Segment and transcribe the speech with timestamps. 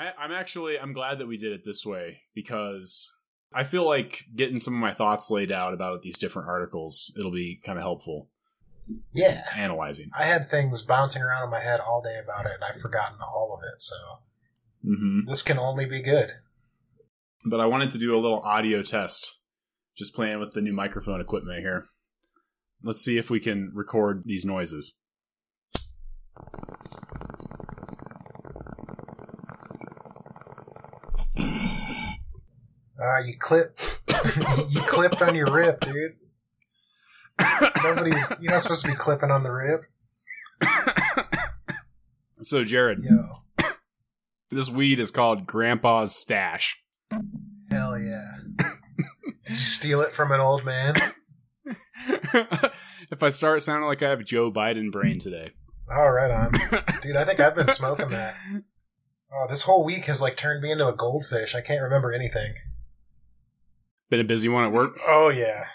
[0.00, 3.12] I, I'm actually I'm glad that we did it this way because
[3.52, 7.30] I feel like getting some of my thoughts laid out about these different articles it'll
[7.32, 8.28] be kind of helpful
[9.12, 9.44] Yeah.
[9.56, 10.10] analyzing.
[10.18, 13.18] I had things bouncing around in my head all day about it, and I've forgotten
[13.20, 13.96] all of it, so
[14.82, 16.32] hmm this can only be good.
[17.44, 19.38] But I wanted to do a little audio test,
[19.96, 21.86] just playing with the new microphone equipment here.
[22.82, 24.98] Let's see if we can record these noises.
[33.02, 33.78] Ah, you clip,
[34.68, 36.16] you clipped on your rip, dude.
[37.82, 39.84] Nobody's, you're not supposed to be clipping on the rip.
[42.42, 43.38] So, Jared, Yo,
[44.50, 46.82] this weed is called Grandpa's Stash.
[47.70, 48.32] hell yeah.
[48.56, 50.94] Did you steal it from an old man?
[53.10, 55.50] if I start sounding like I have Joe Biden brain today.
[55.90, 56.52] Oh, right on.
[57.02, 58.36] Dude, I think I've been smoking that.
[59.32, 61.54] Oh, this whole week has like turned me into a goldfish.
[61.54, 62.54] I can't remember anything.
[64.10, 64.98] Been a busy one at work?
[65.06, 65.66] Oh yeah,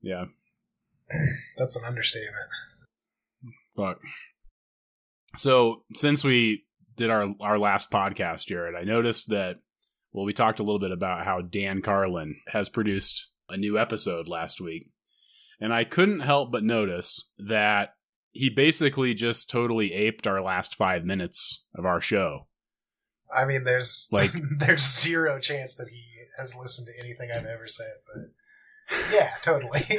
[0.00, 0.26] Yeah.
[1.58, 2.46] that's an understatement.
[3.76, 3.98] Fuck.
[5.36, 6.64] So since we
[6.96, 9.56] did our our last podcast, Jared, I noticed that
[10.12, 14.28] well, we talked a little bit about how Dan Carlin has produced a new episode
[14.28, 14.88] last week,
[15.60, 17.94] and I couldn't help but notice that
[18.30, 22.46] he basically just totally aped our last five minutes of our show.
[23.34, 26.04] I mean, there's Like- there's zero chance that he
[26.38, 29.82] has listened to anything I've ever said, but yeah, totally.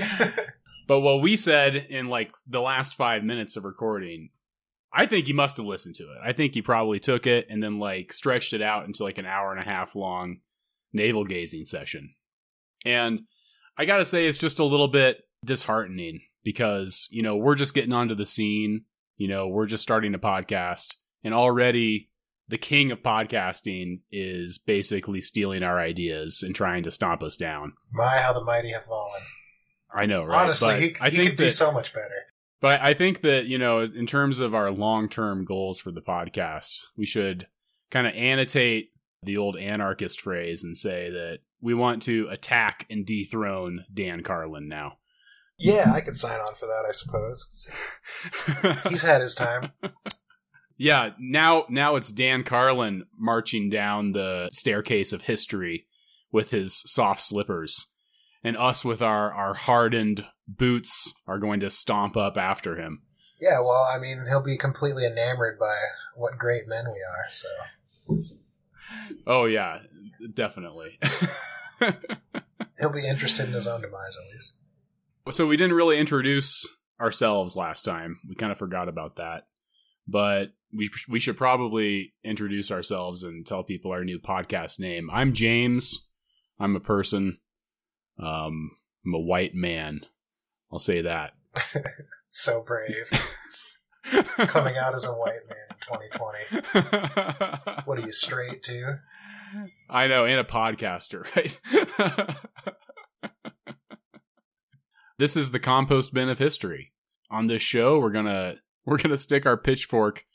[0.88, 4.30] But what we said in like the last five minutes of recording,
[4.94, 6.18] I think he must have listened to it.
[6.24, 9.26] I think he probably took it and then like stretched it out into like an
[9.26, 10.38] hour and a half long
[10.94, 12.14] navel gazing session.
[12.86, 13.22] And
[13.78, 17.94] I gotta say, it's just a little bit disheartening because, you know, we're just getting
[17.94, 18.86] onto the scene.
[19.18, 22.10] You know, we're just starting a podcast and already
[22.48, 27.74] the king of podcasting is basically stealing our ideas and trying to stomp us down.
[27.92, 29.22] My, how the mighty have fallen.
[29.94, 30.44] I know, right?
[30.44, 32.26] Honestly, But he, I he think could do so much better.
[32.62, 36.02] but I think that, you know, in terms of our long term goals for the
[36.02, 37.48] podcast, we should
[37.92, 38.90] kind of annotate
[39.24, 44.68] the old anarchist phrase and say that we want to attack and dethrone Dan Carlin
[44.68, 44.98] now.
[45.58, 46.84] Yeah, I could sign on for that.
[46.88, 47.50] I suppose
[48.90, 49.72] he's had his time.
[50.78, 55.88] yeah, now now it's Dan Carlin marching down the staircase of history
[56.32, 57.94] with his soft slippers.
[58.44, 63.02] And us with our, our hardened boots are going to stomp up after him.
[63.42, 65.76] Yeah, well, I mean, he'll be completely enamored by
[66.16, 67.32] what great men we are.
[67.32, 67.48] So
[69.26, 69.80] Oh yeah,
[70.34, 71.00] definitely.
[72.80, 74.58] he'll be interested in his own demise, at least.
[75.32, 76.68] so we didn't really introduce
[77.00, 78.20] ourselves last time.
[78.28, 79.48] We kind of forgot about that.
[80.08, 85.10] But we we should probably introduce ourselves and tell people our new podcast name.
[85.12, 86.06] I'm James.
[86.60, 87.40] I'm a person.
[88.20, 88.72] Um,
[89.06, 90.06] I'm a white man.
[90.72, 91.34] I'll say that.
[92.38, 93.10] So brave,
[94.36, 95.78] coming out as a white man in
[96.12, 97.82] 2020.
[97.86, 99.00] What are you straight to?
[99.90, 101.58] I know, and a podcaster, right?
[105.18, 106.92] this is the compost bin of history.
[107.32, 110.26] On this show, we're gonna we're gonna stick our pitchfork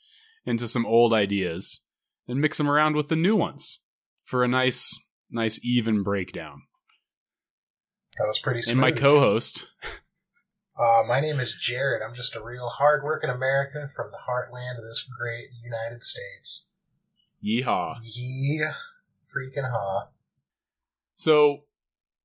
[0.45, 1.81] into some old ideas
[2.27, 3.81] and mix them around with the new ones
[4.23, 6.63] for a nice nice even breakdown.
[8.17, 8.73] That was pretty smooth.
[8.73, 9.67] And my co-host,
[10.77, 12.01] Uh, my name is Jared.
[12.01, 16.67] I'm just a real hard-working American from the heartland of this great United States.
[17.43, 17.95] Yeehaw.
[18.15, 18.73] Yeah,
[19.27, 20.09] freaking ha.
[21.15, 21.65] So,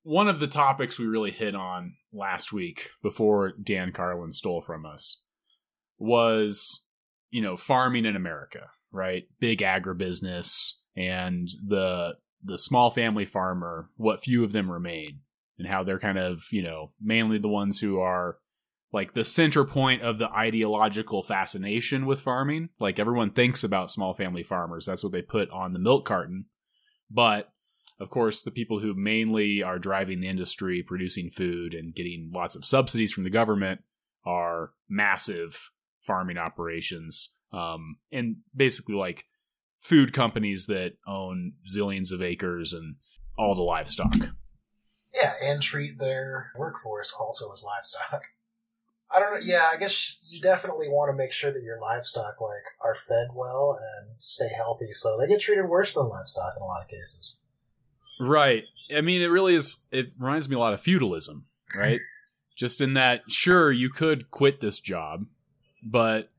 [0.04, 4.86] one of the topics we really hit on last week before Dan Carlin stole from
[4.86, 5.22] us
[5.98, 6.86] was,
[7.30, 9.24] you know, farming in America, right?
[9.40, 15.20] Big agribusiness and the the small family farmer, what few of them remain,
[15.58, 18.38] and how they're kind of, you know, mainly the ones who are
[18.92, 22.68] like the center point of the ideological fascination with farming.
[22.78, 24.86] Like everyone thinks about small family farmers.
[24.86, 26.46] That's what they put on the milk carton.
[27.10, 27.52] But
[27.98, 32.54] of course, the people who mainly are driving the industry, producing food, and getting lots
[32.54, 33.82] of subsidies from the government
[34.24, 35.70] are massive
[36.06, 39.24] farming operations, um, and basically like
[39.78, 42.96] food companies that own zillions of acres and
[43.38, 44.14] all the livestock.
[45.14, 48.24] Yeah, and treat their workforce also as livestock.
[49.14, 49.40] I don't know.
[49.40, 53.28] Yeah, I guess you definitely want to make sure that your livestock like are fed
[53.34, 56.88] well and stay healthy, so they get treated worse than livestock in a lot of
[56.88, 57.38] cases.
[58.18, 58.64] Right.
[58.94, 59.78] I mean, it really is.
[59.90, 62.00] It reminds me a lot of feudalism, right?
[62.56, 65.26] Just in that, sure, you could quit this job,
[65.82, 66.30] but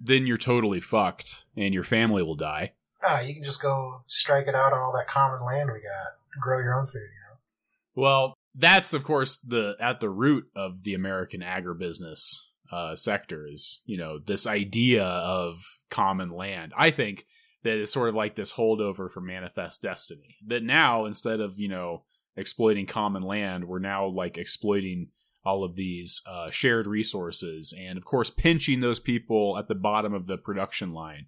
[0.00, 2.72] then you're totally fucked and your family will die.
[3.02, 6.40] Ah, you can just go strike it out on all that common land we got.
[6.40, 8.02] Grow your own food, you know.
[8.02, 12.36] Well, that's of course the at the root of the American agribusiness
[12.72, 16.72] uh, sector is you know this idea of common land.
[16.76, 17.26] I think
[17.62, 20.36] that is sort of like this holdover from Manifest Destiny.
[20.46, 22.04] That now instead of you know
[22.36, 25.08] exploiting common land, we're now like exploiting
[25.44, 30.12] all of these uh, shared resources, and of course pinching those people at the bottom
[30.12, 31.26] of the production line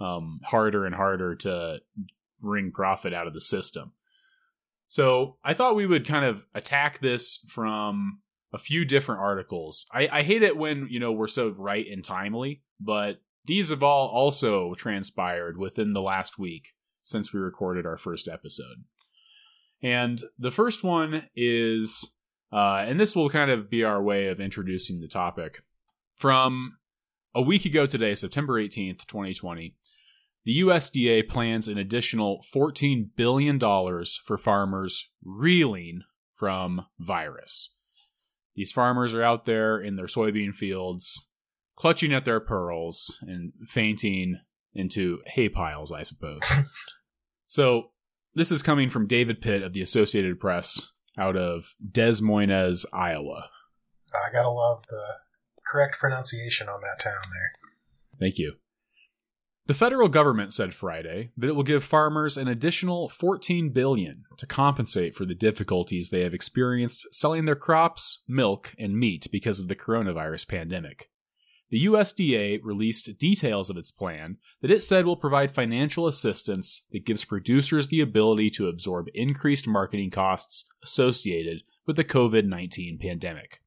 [0.00, 1.80] um, harder and harder to
[2.42, 3.92] wring profit out of the system.
[4.88, 8.20] So I thought we would kind of attack this from
[8.52, 9.86] a few different articles.
[9.92, 13.82] I, I hate it when you know we're so right and timely, but these have
[13.82, 18.84] all also transpired within the last week since we recorded our first episode.
[19.82, 22.16] And the first one is,
[22.52, 25.62] uh, and this will kind of be our way of introducing the topic.
[26.14, 26.78] From
[27.34, 29.74] a week ago today, September 18th, 2020,
[30.44, 36.02] the USDA plans an additional $14 billion for farmers reeling
[36.34, 37.72] from virus.
[38.54, 41.28] These farmers are out there in their soybean fields,
[41.74, 44.40] clutching at their pearls and fainting
[44.72, 46.40] into hay piles, I suppose.
[47.46, 47.90] so,
[48.34, 53.50] this is coming from David Pitt of the Associated Press out of Des Moines, Iowa.
[54.14, 55.18] I gotta love the
[55.66, 57.52] correct pronunciation on that town there.
[58.18, 58.54] Thank you.
[59.66, 64.46] The federal government said Friday that it will give farmers an additional 14 billion to
[64.46, 69.66] compensate for the difficulties they have experienced selling their crops, milk, and meat because of
[69.66, 71.10] the coronavirus pandemic.
[71.70, 77.04] The USDA released details of its plan that it said will provide financial assistance that
[77.04, 83.62] gives producers the ability to absorb increased marketing costs associated with the COVID 19 pandemic.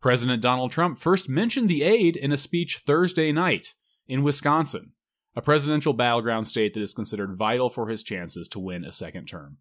[0.00, 3.74] President Donald Trump first mentioned the aid in a speech Thursday night
[4.06, 4.92] in Wisconsin
[5.36, 9.26] a presidential battleground state that is considered vital for his chances to win a second
[9.26, 9.58] term.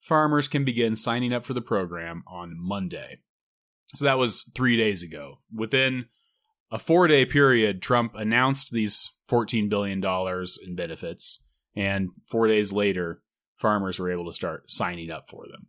[0.00, 3.18] Farmers can begin signing up for the program on Monday.
[3.94, 5.40] So that was three days ago.
[5.54, 6.06] Within
[6.70, 10.04] a four day period, Trump announced these $14 billion
[10.64, 11.44] in benefits,
[11.74, 13.22] and four days later,
[13.56, 15.66] farmers were able to start signing up for them.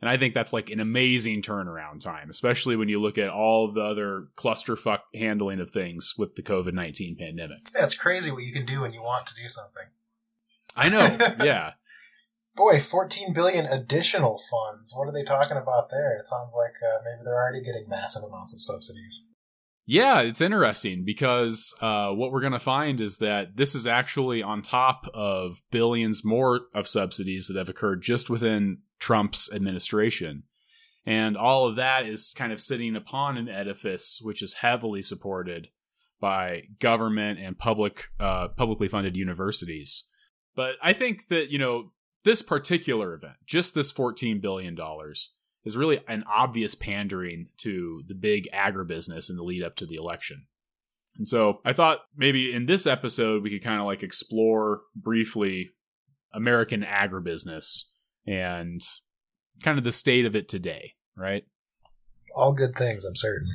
[0.00, 3.70] And I think that's like an amazing turnaround time, especially when you look at all
[3.70, 7.68] the other clusterfuck handling of things with the COVID 19 pandemic.
[7.74, 9.84] Yeah, it's crazy what you can do when you want to do something.
[10.74, 11.18] I know.
[11.44, 11.72] yeah.
[12.56, 14.94] Boy, 14 billion additional funds.
[14.96, 16.16] What are they talking about there?
[16.16, 19.26] It sounds like uh, maybe they're already getting massive amounts of subsidies.
[19.92, 24.40] Yeah, it's interesting because uh, what we're going to find is that this is actually
[24.40, 30.44] on top of billions more of subsidies that have occurred just within Trump's administration.
[31.04, 35.70] And all of that is kind of sitting upon an edifice which is heavily supported
[36.20, 40.06] by government and public, uh, publicly funded universities.
[40.54, 41.90] But I think that, you know,
[42.22, 44.76] this particular event, just this $14 billion,
[45.64, 49.96] is really an obvious pandering to the big agribusiness in the lead up to the
[49.96, 50.46] election.
[51.16, 55.70] And so I thought maybe in this episode we could kind of like explore briefly
[56.32, 57.84] American agribusiness
[58.26, 58.80] and
[59.62, 61.44] kind of the state of it today, right?
[62.34, 63.48] All good things, I'm certain.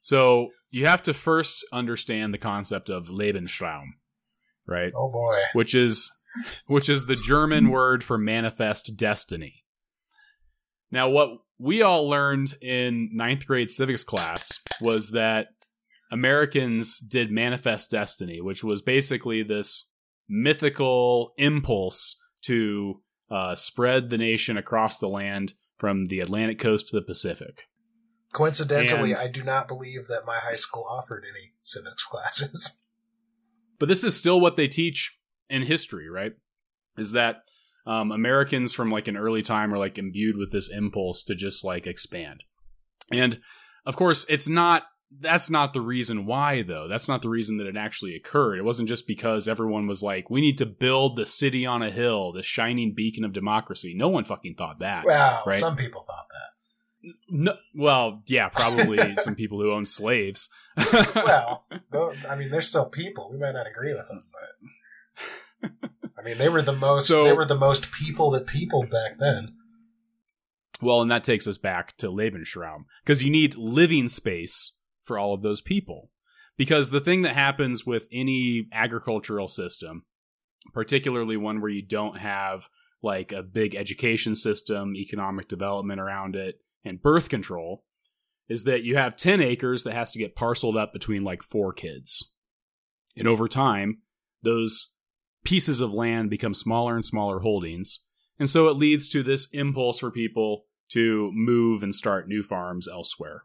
[0.00, 3.86] So you have to first understand the concept of Lebensraum,
[4.66, 4.92] right?
[4.94, 5.38] Oh boy.
[5.54, 6.12] Which is
[6.66, 9.63] which is the German word for manifest destiny.
[10.94, 15.48] Now what we all learned in ninth grade civics class was that
[16.12, 19.90] Americans did manifest destiny, which was basically this
[20.28, 26.96] mythical impulse to uh, spread the nation across the land from the Atlantic coast to
[26.96, 27.64] the Pacific.
[28.32, 32.78] Coincidentally, and, I do not believe that my high school offered any civics classes.
[33.80, 35.18] But this is still what they teach
[35.50, 36.34] in history, right?
[36.96, 37.48] Is that
[37.86, 41.64] um, Americans from like an early time are like imbued with this impulse to just
[41.64, 42.44] like expand.
[43.12, 43.40] And
[43.84, 44.84] of course, it's not
[45.20, 46.88] that's not the reason why though.
[46.88, 48.58] That's not the reason that it actually occurred.
[48.58, 51.90] It wasn't just because everyone was like we need to build the city on a
[51.90, 53.94] hill the shining beacon of democracy.
[53.94, 55.60] No one fucking thought that well right?
[55.60, 57.12] some people thought that.
[57.28, 60.48] No, well yeah probably some people who own slaves.
[61.14, 61.64] Well
[62.28, 63.30] i mean they're still people.
[63.30, 64.68] We might not agree with them but
[66.24, 69.54] mean they were the most so, they were the most people that people back then
[70.80, 74.72] well, and that takes us back to Lebensraum because you need living space
[75.04, 76.10] for all of those people.
[76.56, 80.04] Because the thing that happens with any agricultural system,
[80.72, 82.68] particularly one where you don't have
[83.02, 87.84] like a big education system, economic development around it, and birth control,
[88.48, 91.72] is that you have 10 acres that has to get parceled up between like four
[91.72, 92.32] kids.
[93.16, 94.02] And over time,
[94.42, 94.93] those
[95.44, 98.00] pieces of land become smaller and smaller holdings.
[98.38, 102.88] And so it leads to this impulse for people to move and start new farms
[102.88, 103.44] elsewhere.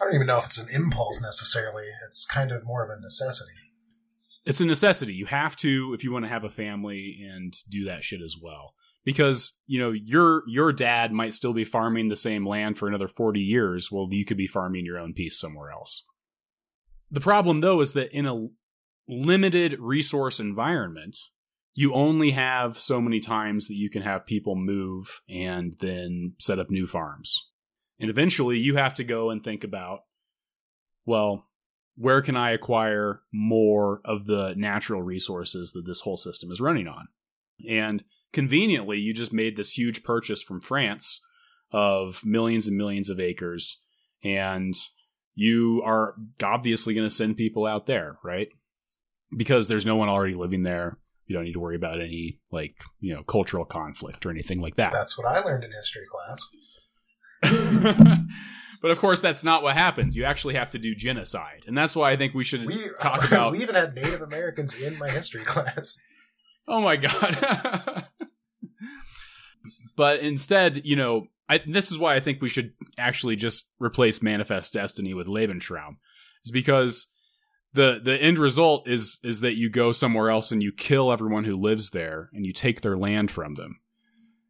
[0.00, 1.86] I don't even know if it's an impulse necessarily.
[2.06, 3.52] It's kind of more of a necessity.
[4.44, 5.14] It's a necessity.
[5.14, 8.36] You have to if you want to have a family and do that shit as
[8.40, 8.74] well.
[9.04, 13.08] Because, you know, your your dad might still be farming the same land for another
[13.08, 16.04] 40 years, well you could be farming your own piece somewhere else.
[17.10, 18.48] The problem though is that in a
[19.08, 21.18] limited resource environment,
[21.74, 26.58] you only have so many times that you can have people move and then set
[26.58, 27.50] up new farms.
[27.98, 30.00] And eventually you have to go and think about,
[31.04, 31.48] well,
[31.96, 36.88] where can I acquire more of the natural resources that this whole system is running
[36.88, 37.08] on?
[37.68, 41.24] And conveniently, you just made this huge purchase from France
[41.70, 43.82] of millions and millions of acres,
[44.22, 44.74] and
[45.34, 48.48] you are obviously going to send people out there, right?
[49.36, 50.98] Because there's no one already living there.
[51.26, 54.74] You don't need to worry about any, like, you know, cultural conflict or anything like
[54.76, 54.92] that.
[54.92, 56.46] That's what I learned in history class.
[58.82, 60.16] but of course, that's not what happens.
[60.16, 63.24] You actually have to do genocide, and that's why I think we should We, talk
[63.28, 63.52] about.
[63.52, 65.98] we even had Native Americans in my history class.
[66.68, 68.06] oh my god!
[69.96, 74.22] but instead, you know, I, this is why I think we should actually just replace
[74.22, 75.96] Manifest Destiny with Lebensraum,
[76.44, 77.06] is because
[77.74, 81.44] the the end result is is that you go somewhere else and you kill everyone
[81.44, 83.80] who lives there and you take their land from them.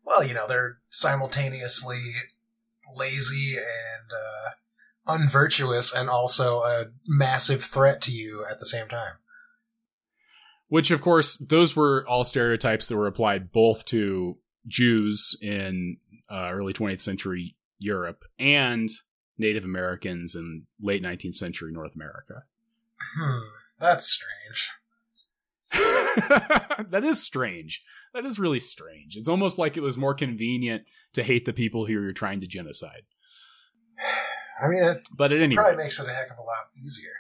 [0.05, 2.03] Well, you know, they're simultaneously
[2.95, 4.51] lazy and uh,
[5.13, 9.15] unvirtuous and also a massive threat to you at the same time.
[10.69, 15.99] Which, of course, those were all stereotypes that were applied both to Jews in
[16.31, 18.91] uh, early 20th century Europe and
[19.39, 22.45] Native Americans in late 19th century North America.
[23.17, 23.39] Hmm,
[23.79, 24.71] that's strange.
[26.91, 27.83] that is strange.
[28.15, 29.17] That is really strange.
[29.17, 30.85] It's almost like it was more convenient
[31.15, 33.03] to hate the people who you're trying to genocide.
[34.63, 36.69] I mean, it But at any probably rate, makes it a heck of a lot
[36.83, 37.11] easier.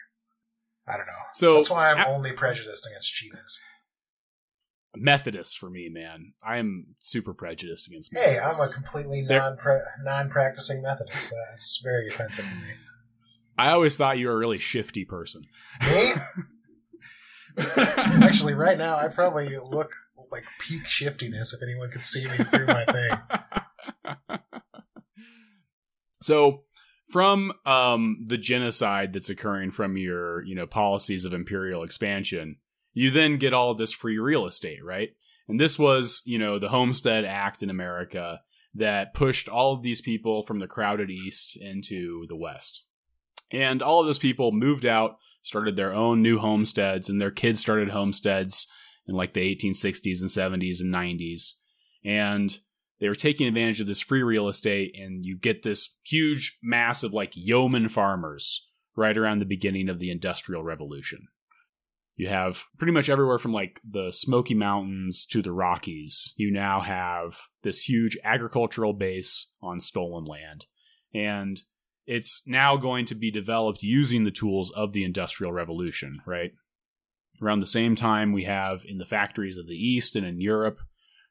[0.87, 1.13] I don't know.
[1.33, 3.61] So- that's why I'm only prejudiced against cheetahs.
[4.97, 6.35] Methodists for me, man.
[6.41, 8.75] I am super prejudiced against Hey, I'm a Methodists.
[8.77, 9.59] completely non
[10.05, 11.35] non practicing Methodist.
[11.51, 12.69] That's very offensive to me.
[13.59, 15.43] I always thought you were a really shifty person.
[15.83, 16.13] Me?
[17.77, 19.93] Actually, right now, I probably look
[20.33, 24.39] like peak shiftiness if anyone could see me through my thing.
[26.21, 26.65] so
[27.11, 32.57] from um, the genocide that's occurring from your you know policies of imperial expansion
[32.93, 35.11] you then get all of this free real estate right
[35.47, 38.41] and this was you know the homestead act in america
[38.75, 42.85] that pushed all of these people from the crowded east into the west
[43.55, 47.61] and all of those people moved out started their own new homesteads and their kids
[47.61, 48.67] started homesteads
[49.07, 51.53] in like the 1860s and 70s and 90s
[52.05, 52.59] and
[53.01, 57.03] they were taking advantage of this free real estate and you get this huge mass
[57.03, 61.29] of like yeoman farmers right around the beginning of the industrial revolution.
[62.17, 66.81] You have pretty much everywhere from like the smoky mountains to the rockies you now
[66.81, 70.67] have this huge agricultural base on stolen land.
[71.13, 71.61] And
[72.07, 76.53] it's now going to be developed using the tools of the industrial revolution right
[77.43, 80.79] around the same time we have in the factories of the east and in europe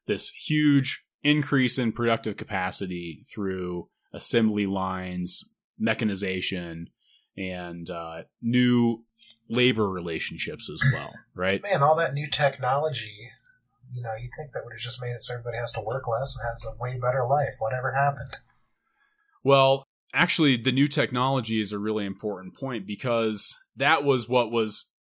[0.06, 6.90] this huge increase in productive capacity through assembly lines, mechanization,
[7.36, 9.04] and uh, new
[9.48, 11.62] labor relationships as well, right?
[11.62, 13.30] Man, all that new technology,
[13.92, 16.06] you know, you think that would have just made it so everybody has to work
[16.06, 17.54] less and has a way better life.
[17.58, 18.38] Whatever happened?
[19.42, 19.83] Well,
[20.14, 24.92] actually, the new technology is a really important point because that was what was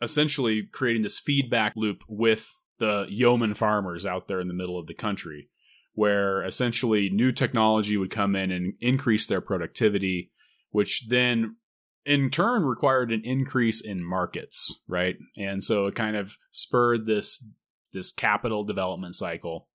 [0.00, 2.48] essentially creating this feedback loop with
[2.78, 5.48] the yeoman farmers out there in the middle of the country,
[5.94, 10.30] where essentially new technology would come in and increase their productivity,
[10.70, 11.56] which then
[12.04, 15.16] in turn required an increase in markets, right?
[15.38, 17.54] And so it kind of spurred this
[17.92, 19.67] this capital development cycle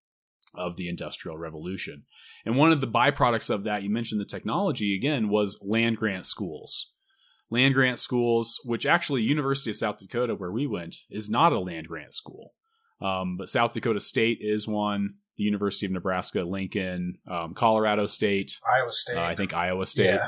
[0.55, 2.03] of the industrial revolution.
[2.45, 6.25] And one of the byproducts of that, you mentioned the technology again, was land grant
[6.25, 6.91] schools.
[7.49, 11.59] Land grant schools, which actually University of South Dakota, where we went, is not a
[11.59, 12.53] land grant school.
[13.01, 15.15] Um, but South Dakota State is one.
[15.37, 19.17] The University of Nebraska, Lincoln, um, Colorado State, Iowa State.
[19.17, 20.05] uh, I think Iowa State.
[20.05, 20.27] Yeah.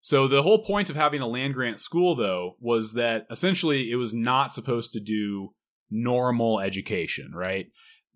[0.00, 3.96] So the whole point of having a land grant school, though, was that essentially it
[3.96, 5.54] was not supposed to do
[5.90, 7.66] normal education, right?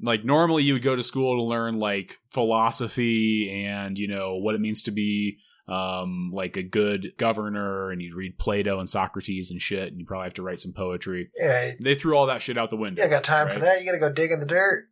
[0.00, 4.54] Like normally you would go to school to learn like philosophy and you know what
[4.54, 9.50] it means to be um, like a good governor, and you'd read Plato and Socrates
[9.50, 11.28] and shit, and you probably have to write some poetry.
[11.38, 13.02] Yeah, They threw all that shit out the window.
[13.02, 13.80] yeah, got time for that.
[13.80, 14.86] You gotta go dig in the dirt.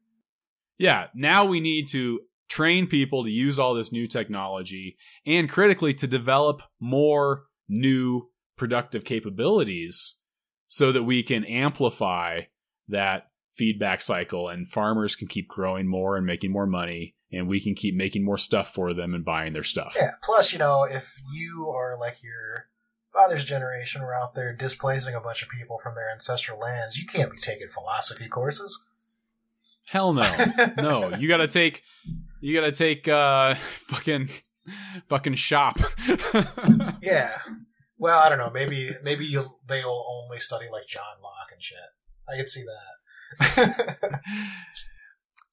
[0.77, 2.21] Yeah, now we need to
[2.51, 9.05] train people to use all this new technology and critically to develop more new productive
[9.05, 10.21] capabilities
[10.69, 12.41] so that we can amplify
[12.89, 17.61] that feedback cycle and farmers can keep growing more and making more money and we
[17.61, 19.95] can keep making more stuff for them and buying their stuff.
[19.97, 20.13] Yeah.
[20.23, 22.69] Plus, you know, if you are like your
[23.13, 27.07] father's generation were out there displacing a bunch of people from their ancestral lands, you
[27.07, 28.85] can't be taking philosophy courses.
[29.89, 30.31] Hell no.
[30.79, 31.83] no, you got to take
[32.41, 33.55] you got to take uh
[33.89, 34.29] fucking
[35.07, 35.79] fucking shop.
[37.03, 37.39] Yeah.
[37.99, 38.51] Well, I don't know.
[38.51, 41.79] Maybe maybe you'll they'll only study like John Locke and shit.
[42.29, 42.96] I could see that.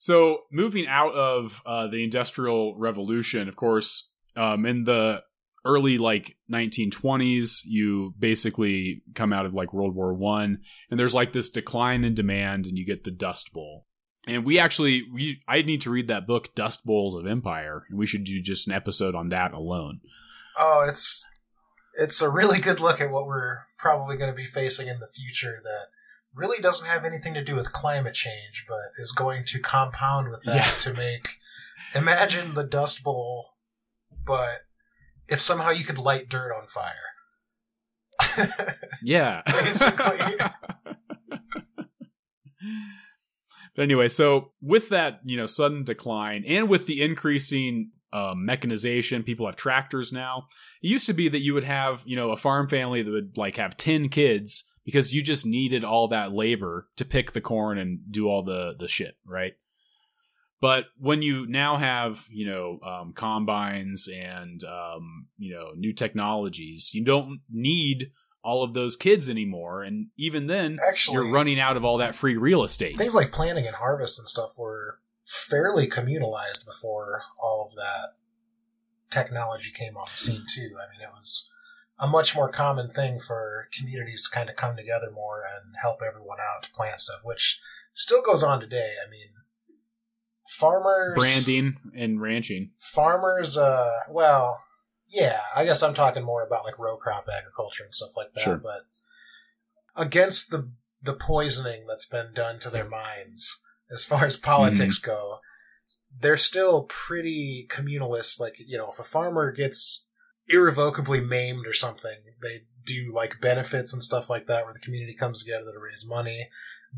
[0.03, 5.23] So moving out of uh, the Industrial Revolution, of course, um, in the
[5.63, 10.57] early like 1920s, you basically come out of like World War One,
[10.91, 13.85] and there's like this decline in demand, and you get the Dust Bowl.
[14.27, 17.97] And we actually, we I need to read that book, Dust Bowls of Empire, and
[17.97, 20.01] we should do just an episode on that alone.
[20.59, 21.25] oh, it's
[21.97, 25.07] it's a really good look at what we're probably going to be facing in the
[25.07, 25.87] future that
[26.35, 30.41] really doesn't have anything to do with climate change, but is going to compound with
[30.45, 30.71] that Yeah.
[30.77, 31.37] to make
[31.95, 33.55] imagine the Dust Bowl,
[34.25, 34.61] but
[35.27, 36.95] if somehow you could light dirt on fire.
[39.03, 39.41] Yeah.
[39.47, 40.17] Basically.
[43.75, 49.23] but anyway, so with that, you know, sudden decline and with the increasing um, mechanization,
[49.23, 50.47] people have tractors now.
[50.81, 53.37] It used to be that you would have, you know, a farm family that would
[53.37, 57.77] like have 10 kids because you just needed all that labor to pick the corn
[57.77, 59.53] and do all the the shit, right?
[60.61, 66.91] But when you now have, you know, um, combines and, um, you know, new technologies,
[66.93, 68.11] you don't need
[68.45, 69.83] all of those kids anymore.
[69.83, 72.97] And even then, Actually, you're running out of all that free real estate.
[72.97, 78.15] things like planting and harvest and stuff were fairly communalized before all of that
[79.09, 80.77] technology came on the scene too.
[80.77, 81.49] I mean, it was
[81.99, 86.01] a much more common thing for communities to kind of come together more and help
[86.05, 87.59] everyone out to plant stuff, which
[87.93, 88.93] still goes on today.
[89.05, 89.27] I mean,
[90.47, 92.71] farmers Branding and ranching.
[92.77, 94.61] farmers uh well
[95.09, 98.41] yeah i guess i'm talking more about like row crop agriculture and stuff like that
[98.43, 98.57] Sure.
[98.57, 98.81] but
[99.95, 100.69] against the
[101.01, 103.59] the poisoning that's been done to their minds
[103.91, 105.09] as far as politics Mm-hmm.
[105.11, 105.39] go
[106.19, 110.05] they're still pretty communalist like you know if a farmer gets
[110.47, 115.15] irrevocably maimed or something they do like benefits and stuff like that where the community
[115.15, 116.49] comes together to raise money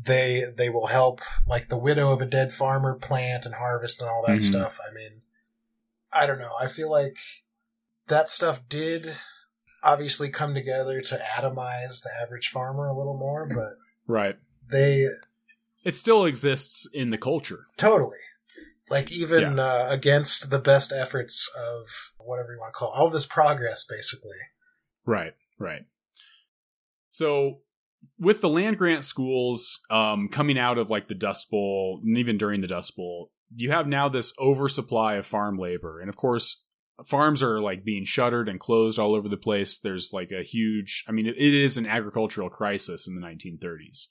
[0.04, 4.10] they they will help like the widow of a dead farmer plant and harvest and
[4.10, 4.42] all that Mhm.
[4.42, 5.22] stuff i mean
[6.12, 7.16] i don't know i feel like
[8.08, 9.16] that stuff did
[9.82, 13.76] obviously come together to atomize the average farmer a little more but
[14.08, 14.36] Right.
[14.68, 15.06] they
[15.84, 17.66] It still exists in the culture.
[17.76, 18.18] totally
[18.90, 21.86] like even uh, against the best efforts of
[22.18, 24.36] whatever you want to call it, all this progress basically
[25.06, 25.34] Right.
[25.58, 25.84] Right.
[27.10, 27.60] So
[28.18, 32.36] with the land grant schools um, coming out of like the Dust Bowl, and even
[32.36, 36.64] during the Dust Bowl, you have now this oversupply of farm labor, and of course,
[37.06, 39.78] farms are like being shuttered and closed all over the place.
[39.78, 44.06] There's like a huge, I mean, it, it is an agricultural crisis in the 1930s,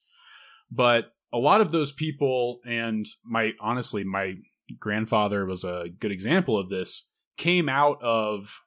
[0.72, 4.36] but a lot of those people, and my honestly, my
[4.80, 8.62] grandfather was a good example of this, came out of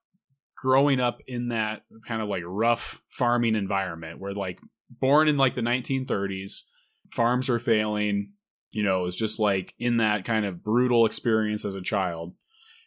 [0.56, 5.54] growing up in that kind of like rough farming environment where like born in like
[5.54, 6.62] the 1930s
[7.12, 8.32] farms are failing
[8.70, 12.34] you know is just like in that kind of brutal experience as a child.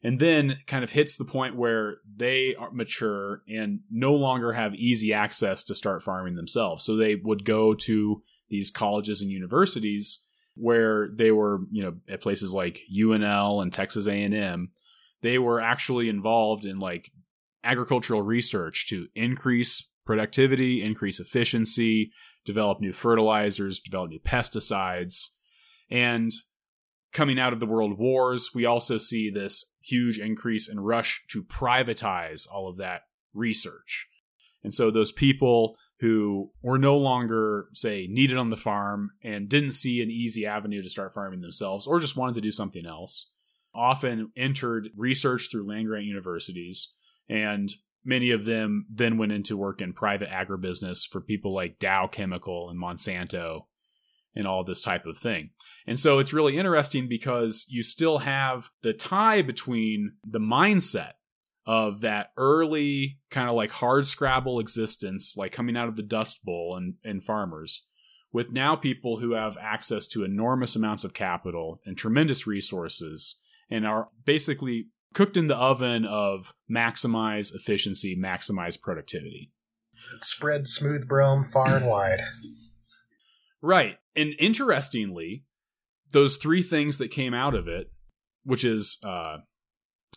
[0.03, 4.73] And then kind of hits the point where they are mature and no longer have
[4.73, 6.83] easy access to start farming themselves.
[6.83, 12.21] So they would go to these colleges and universities where they were you know at
[12.21, 14.71] places like UNL and Texas A&M
[15.21, 17.11] they were actually involved in like
[17.63, 22.11] agricultural research to increase productivity, increase efficiency,
[22.45, 25.27] develop new fertilizers, develop new pesticides.
[25.89, 26.31] And
[27.13, 31.43] coming out of the world wars, we also see this huge increase and rush to
[31.43, 33.01] privatize all of that
[33.33, 34.07] research.
[34.63, 39.71] And so those people who were no longer, say, needed on the farm and didn't
[39.71, 43.29] see an easy avenue to start farming themselves or just wanted to do something else
[43.73, 46.93] often entered research through land grant universities
[47.29, 47.71] and
[48.03, 52.69] many of them then went into work in private agribusiness for people like Dow Chemical
[52.69, 53.65] and Monsanto
[54.35, 55.51] and all this type of thing.
[55.85, 61.11] And so it's really interesting because you still have the tie between the mindset
[61.65, 66.43] of that early kind of like hard scrabble existence, like coming out of the Dust
[66.43, 67.85] Bowl and, and farmers,
[68.33, 73.37] with now people who have access to enormous amounts of capital and tremendous resources
[73.69, 79.51] and are basically cooked in the oven of maximize efficiency, maximize productivity.
[80.15, 82.21] It spread smooth brome far and wide.
[83.61, 83.97] Right.
[84.15, 85.45] And interestingly,
[86.11, 87.91] those three things that came out of it,
[88.43, 89.37] which is uh,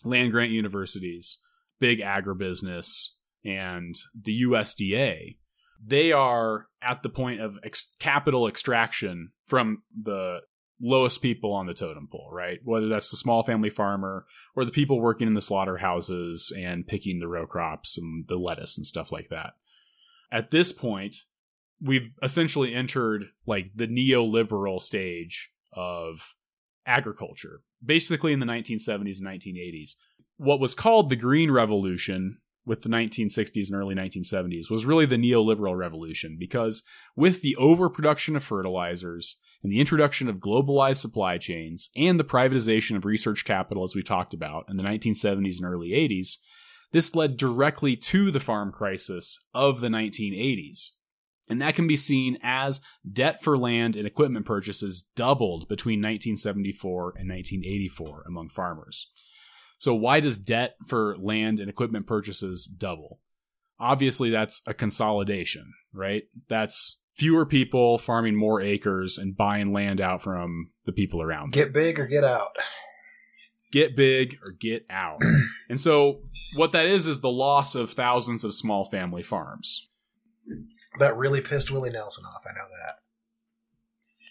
[0.03, 1.39] land grant universities,
[1.79, 3.11] big agribusiness,
[3.45, 5.37] and the USDA,
[5.85, 10.41] they are at the point of ex- capital extraction from the
[10.81, 12.59] lowest people on the totem pole, right?
[12.65, 14.27] Whether that's the small family farmer
[14.57, 18.77] or the people working in the slaughterhouses and picking the row crops and the lettuce
[18.77, 19.55] and stuff like that.
[20.33, 21.17] At this point,
[21.81, 26.35] we've essentially entered like the neoliberal stage of
[26.87, 29.91] agriculture, basically in the 1970s and 1980s.
[30.37, 35.17] What was called the Green Revolution with the 1960s and early 1970s was really the
[35.17, 36.83] neoliberal revolution because
[37.15, 42.97] with the overproduction of fertilizers and the introduction of globalized supply chains and the privatization
[42.97, 46.39] of research capital, as we talked about in the 1970s and early 80s,
[46.93, 50.91] this led directly to the farm crisis of the 1980s.
[51.49, 52.81] And that can be seen as
[53.11, 59.11] debt for land and equipment purchases doubled between 1974 and 1984 among farmers.
[59.79, 63.21] So, why does debt for land and equipment purchases double?
[63.79, 66.25] Obviously, that's a consolidation, right?
[66.49, 71.53] That's fewer people farming more acres and buying land out from the people around.
[71.53, 72.57] Get big or get out.
[73.73, 75.21] Get big or get out.
[75.69, 76.15] and so,
[76.57, 79.89] what that is, is the loss of thousands of small family farms.
[80.99, 82.45] That really pissed Willie Nelson off.
[82.49, 82.97] I know that.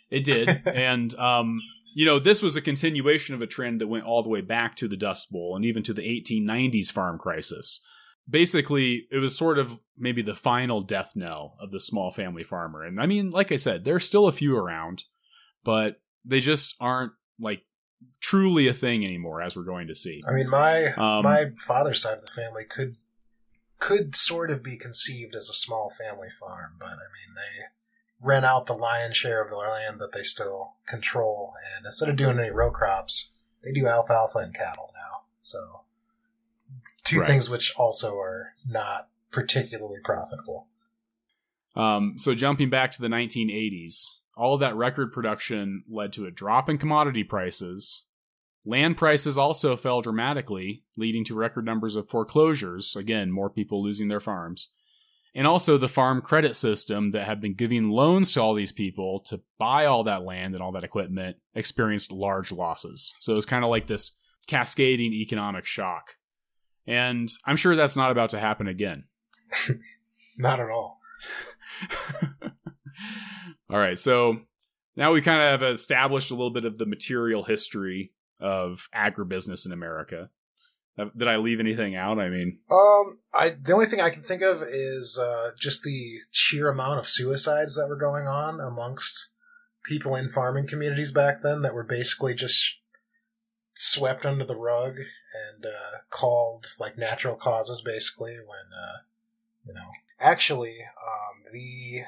[0.09, 0.67] It did.
[0.75, 1.59] and, um,
[1.93, 4.75] you know, this was a continuation of a trend that went all the way back
[4.77, 7.81] to the Dust Bowl and even to the 1890s farm crisis.
[8.29, 12.83] Basically, it was sort of maybe the final death knell of the small family farmer.
[12.83, 15.03] And I mean, like I said, there's still a few around,
[15.63, 17.63] but they just aren't like
[18.21, 20.23] truly a thing anymore, as we're going to see.
[20.27, 22.95] I mean, my um, my father's side of the family could
[23.83, 27.65] could sort of be conceived as a small family farm, but I mean, they
[28.21, 32.15] rent out the lion's share of the land that they still control, and instead of
[32.15, 35.23] doing any row crops, they do alfalfa and cattle now.
[35.41, 35.81] So,
[37.03, 37.27] two right.
[37.27, 40.67] things which also are not particularly profitable.
[41.75, 46.31] Um, so, jumping back to the 1980s, all of that record production led to a
[46.31, 48.03] drop in commodity prices,
[48.65, 54.07] Land prices also fell dramatically, leading to record numbers of foreclosures, again, more people losing
[54.07, 54.69] their farms.
[55.35, 59.19] And also the farm credit system that had been giving loans to all these people
[59.21, 63.13] to buy all that land and all that equipment experienced large losses.
[63.19, 64.15] So it was kind of like this
[64.47, 66.11] cascading economic shock.
[66.85, 69.05] And I'm sure that's not about to happen again.
[70.37, 70.99] not at all.
[73.69, 74.41] all right, so
[74.95, 79.65] now we kind of have established a little bit of the material history of agribusiness
[79.65, 80.29] in America.
[80.95, 82.19] Did I leave anything out?
[82.19, 86.19] I mean, um, I the only thing I can think of is uh, just the
[86.29, 89.29] sheer amount of suicides that were going on amongst
[89.83, 92.77] people in farming communities back then that were basically just
[93.73, 98.35] swept under the rug and uh, called like natural causes, basically.
[98.35, 98.97] When uh,
[99.65, 102.03] you know, actually, um, the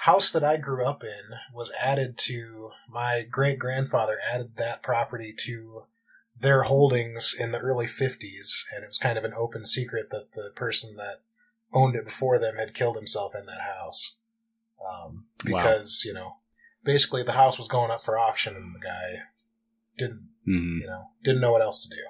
[0.00, 5.34] house that I grew up in was added to my great grandfather added that property
[5.44, 5.82] to
[6.38, 10.32] their holdings in the early 50s and it was kind of an open secret that
[10.32, 11.16] the person that
[11.74, 14.16] owned it before them had killed himself in that house
[14.90, 16.08] um, because wow.
[16.08, 16.36] you know
[16.82, 19.24] basically the house was going up for auction and the guy
[19.98, 20.78] didn't mm-hmm.
[20.80, 22.04] you know didn't know what else to do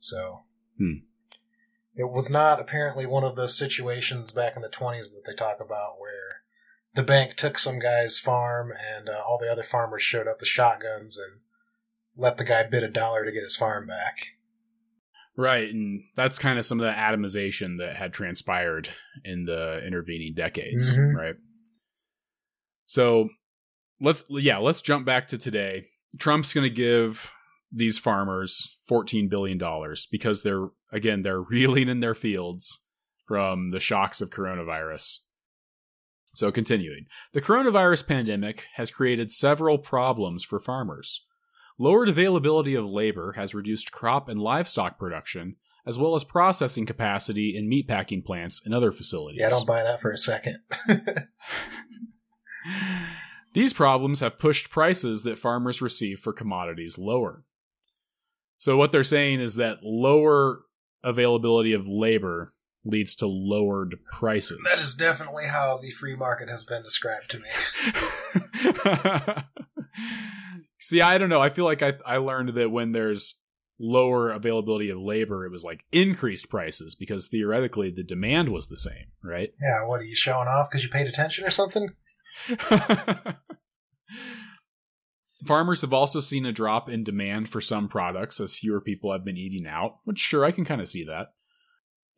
[0.00, 0.42] so
[0.76, 0.94] hmm.
[1.94, 5.58] it was not apparently one of those situations back in the 20s that they talk
[5.60, 6.41] about where
[6.94, 10.48] the bank took some guy's farm, and uh, all the other farmers showed up with
[10.48, 11.40] shotguns and
[12.16, 14.28] let the guy bid a dollar to get his farm back.
[15.36, 18.90] Right, and that's kind of some of the atomization that had transpired
[19.24, 21.16] in the intervening decades, mm-hmm.
[21.16, 21.34] right?
[22.86, 23.30] So
[23.98, 25.86] let's yeah, let's jump back to today.
[26.18, 27.32] Trump's going to give
[27.70, 32.80] these farmers 14 billion dollars because they're again, they're reeling in their fields
[33.26, 35.20] from the shocks of coronavirus.
[36.34, 41.26] So, continuing, the coronavirus pandemic has created several problems for farmers.
[41.78, 47.56] Lowered availability of labor has reduced crop and livestock production, as well as processing capacity
[47.56, 49.40] in meatpacking plants and other facilities.
[49.40, 50.58] Yeah, I don't buy that for a second.
[53.54, 57.44] These problems have pushed prices that farmers receive for commodities lower.
[58.56, 60.62] So, what they're saying is that lower
[61.02, 64.60] availability of labor leads to lowered prices.
[64.68, 67.48] That is definitely how the free market has been described to me.
[70.78, 71.40] See, I don't know.
[71.40, 73.40] I feel like I I learned that when there's
[73.78, 78.76] lower availability of labor, it was like increased prices because theoretically the demand was the
[78.76, 79.52] same, right?
[79.60, 81.90] Yeah, what are you showing off because you paid attention or something?
[85.46, 89.24] Farmers have also seen a drop in demand for some products as fewer people have
[89.24, 91.32] been eating out, which sure, I can kind of see that.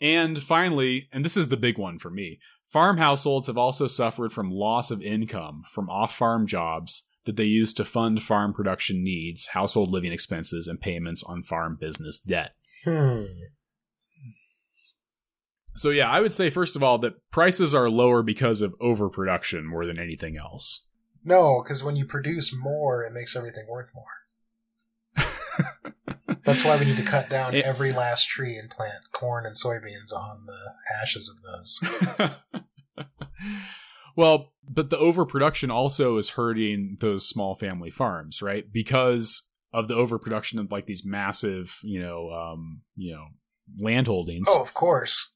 [0.01, 4.33] And finally, and this is the big one for me, farm households have also suffered
[4.33, 9.03] from loss of income from off farm jobs that they use to fund farm production
[9.03, 12.55] needs, household living expenses, and payments on farm business debt.
[12.85, 13.25] Hmm.
[15.77, 19.67] So, yeah, I would say, first of all, that prices are lower because of overproduction
[19.67, 20.87] more than anything else.
[21.25, 24.05] No, because when you produce more, it makes everything worth more.
[26.45, 29.57] That's why we need to cut down It- every last tree and plant corn and
[29.57, 31.81] soybeans on the ashes of those.
[34.17, 38.71] well, but the overproduction also is hurting those small family farms, right?
[38.71, 43.27] Because of the overproduction of like these massive, you know, um, you know,
[43.79, 44.47] land holdings.
[44.49, 45.33] Oh, of course.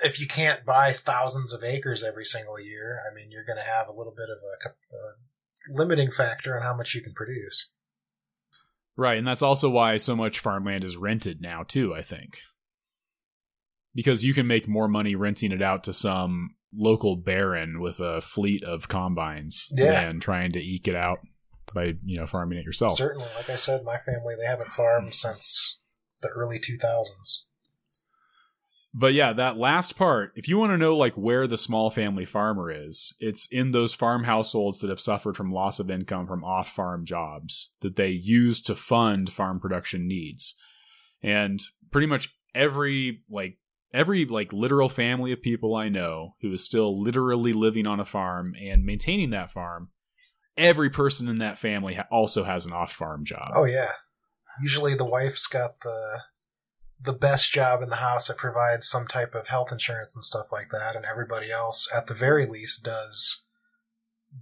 [0.00, 3.64] If you can't buy thousands of acres every single year, I mean, you're going to
[3.64, 7.72] have a little bit of a, a limiting factor on how much you can produce.
[8.98, 12.38] Right, and that's also why so much farmland is rented now too, I think.
[13.94, 18.20] Because you can make more money renting it out to some local baron with a
[18.20, 19.92] fleet of combines Yeah.
[19.92, 21.20] than trying to eke it out
[21.72, 22.96] by, you know, farming it yourself.
[22.96, 25.78] Certainly, like I said, my family they haven't farmed since
[26.20, 27.44] the early 2000s.
[28.94, 32.24] But yeah, that last part, if you want to know like where the small family
[32.24, 36.42] farmer is, it's in those farm households that have suffered from loss of income from
[36.42, 40.54] off-farm jobs that they use to fund farm production needs.
[41.22, 43.58] And pretty much every like
[43.92, 48.06] every like literal family of people I know who is still literally living on a
[48.06, 49.90] farm and maintaining that farm,
[50.56, 53.52] every person in that family also has an off-farm job.
[53.54, 53.92] Oh yeah.
[54.62, 56.22] Usually the wife's got the
[57.00, 60.50] the best job in the house that provides some type of health insurance and stuff
[60.50, 63.42] like that, and everybody else, at the very least, does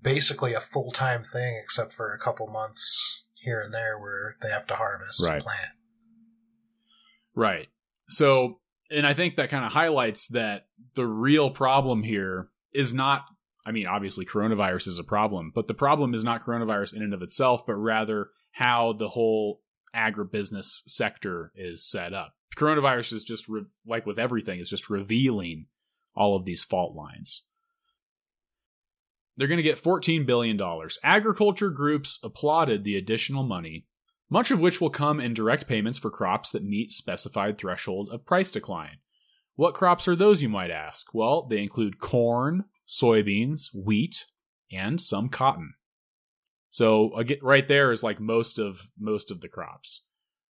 [0.03, 4.51] basically a full time thing, except for a couple months here and there where they
[4.51, 5.35] have to harvest Right.
[5.35, 5.73] and plant.
[7.35, 7.69] Right.
[8.09, 13.27] So, and I think that kind of highlights that the real problem here is not,
[13.67, 17.13] I mean, obviously coronavirus is a problem, but the problem is not coronavirus in and
[17.13, 19.61] of itself, but rather how the whole
[19.95, 22.36] agribusiness sector is set up.
[22.57, 25.67] Coronavirus is just, re- like with everything, is just revealing
[26.15, 27.43] all of these fault lines.
[29.37, 30.61] They're going to get $14 billion.
[31.05, 33.87] Agriculture groups applauded the additional money
[34.29, 38.27] much of which will come in direct payments for crops that meet specified threshold of
[38.27, 38.99] price decline.
[39.55, 41.15] What crops are those, you might ask?
[41.15, 44.27] Well, they include corn, soybeans, wheat,
[44.71, 45.75] and some cotton.
[46.71, 50.03] So right there is like most of most of the crops.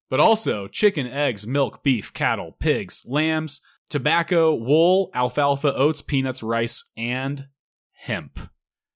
[0.09, 6.91] But also chicken, eggs, milk, beef, cattle, pigs, lambs, tobacco, wool, alfalfa, oats, peanuts, rice,
[6.95, 7.47] and
[7.93, 8.39] hemp.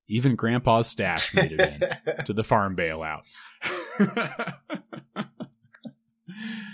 [0.08, 3.22] Even grandpa's stash made it in to the farm bailout.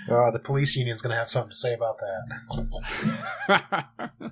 [0.09, 1.97] Uh, the police union's going to have something to say about
[3.49, 4.31] that.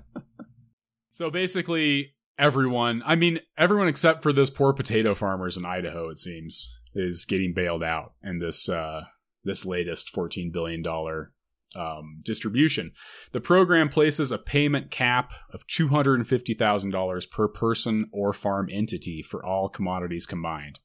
[1.10, 6.18] so basically, everyone, I mean, everyone except for those poor potato farmers in Idaho, it
[6.18, 9.02] seems, is getting bailed out in this uh,
[9.44, 11.32] this latest fourteen billion dollar
[11.76, 12.92] um, distribution.
[13.32, 18.08] The program places a payment cap of two hundred and fifty thousand dollars per person
[18.12, 20.80] or farm entity for all commodities combined.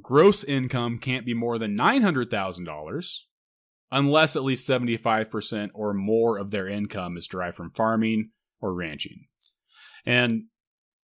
[0.00, 3.28] Gross income can't be more than nine hundred thousand dollars
[3.90, 9.26] unless at least 75% or more of their income is derived from farming or ranching.
[10.04, 10.44] And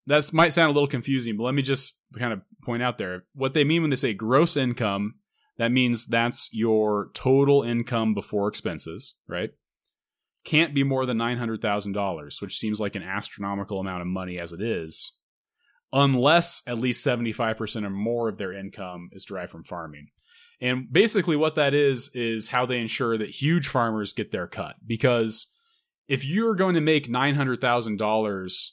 [0.06, 3.24] that might sound a little confusing, but let me just kind of point out there
[3.34, 5.14] what they mean when they say gross income.
[5.56, 9.50] That means that's your total income before expenses, right?
[10.44, 14.60] Can't be more than $900,000, which seems like an astronomical amount of money as it
[14.60, 15.12] is,
[15.92, 20.08] unless at least 75% or more of their income is derived from farming.
[20.60, 24.76] And basically, what that is, is how they ensure that huge farmers get their cut.
[24.86, 25.50] Because
[26.08, 28.68] if you're going to make $900,000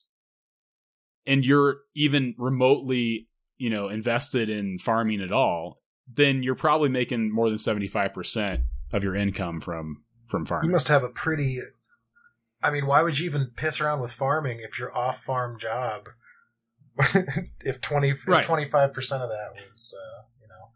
[1.26, 5.81] and you're even remotely, you know, invested in farming at all,
[6.16, 10.70] then you're probably making more than 75% of your income from from farming.
[10.70, 11.60] You must have a pretty.
[12.64, 16.10] I mean, why would you even piss around with farming if your off farm job?
[17.62, 18.44] if twenty Right.
[18.44, 20.72] twenty five percent of that was, uh, you know,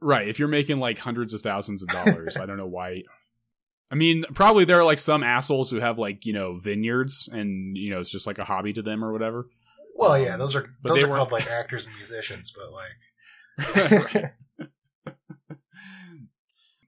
[0.00, 0.28] Right.
[0.28, 3.02] If you're making like hundreds of thousands of dollars, I don't know why.
[3.90, 7.76] I mean, probably there are like some assholes who have like you know vineyards, and
[7.76, 9.46] you know it's just like a hobby to them or whatever.
[9.94, 14.32] Well, yeah, those are But those are called like actors and musicians, but like Right.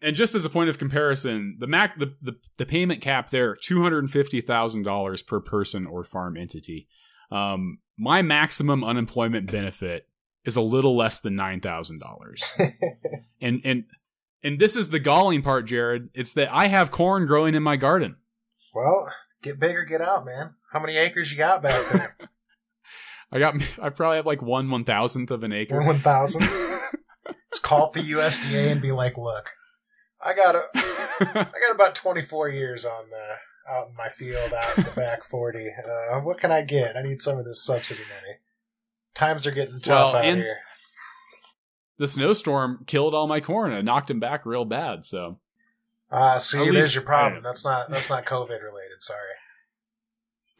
[0.05, 3.57] And just as a point of comparison, the mac the, the, the payment cap there
[3.57, 6.89] two hundred and fifty thousand dollars per person or farm entity.
[7.31, 10.07] Um, my maximum unemployment benefit
[10.45, 12.45] is a little less than nine thousand dollars.
[13.41, 13.85] And and
[14.43, 16.09] and this is the galling part, Jared.
[16.15, 18.17] It's that I have corn growing in my garden.
[18.75, 19.13] well,
[19.43, 20.55] get bigger, get out, man.
[20.73, 22.17] How many acres you got back there?
[23.33, 25.77] I got I probably have like one one thousandth of an acre.
[25.77, 26.43] One one thousand.
[27.53, 29.51] Just call up the USDA and be like, "Look,
[30.25, 34.53] I got a, I got about twenty four years on uh, out in my field,
[34.53, 35.69] out in the back forty.
[35.69, 36.97] Uh, what can I get?
[36.97, 38.37] I need some of this subsidy money.
[39.15, 40.59] Times are getting tough Well, out and- here.
[41.99, 43.73] the snowstorm killed all my corn.
[43.73, 45.05] and knocked him back real bad.
[45.05, 45.39] So
[46.11, 47.43] Ah, see, at there's least- your problem.
[47.43, 49.01] That's not that's not COVID related.
[49.03, 49.35] Sorry.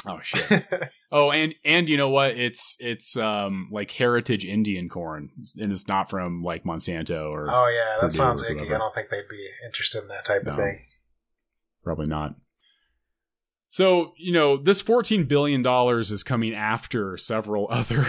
[0.07, 0.63] oh shit.
[1.17, 2.33] Oh, and and you know what?
[2.33, 7.69] It's it's um like heritage Indian corn, and it's not from like Monsanto or oh
[7.69, 8.75] yeah, that Purdue sounds icky.
[8.75, 10.87] I don't think they'd be interested in that type of thing.
[11.85, 12.35] probably not.
[13.69, 18.07] So you know this fourteen billion dollars is coming after several other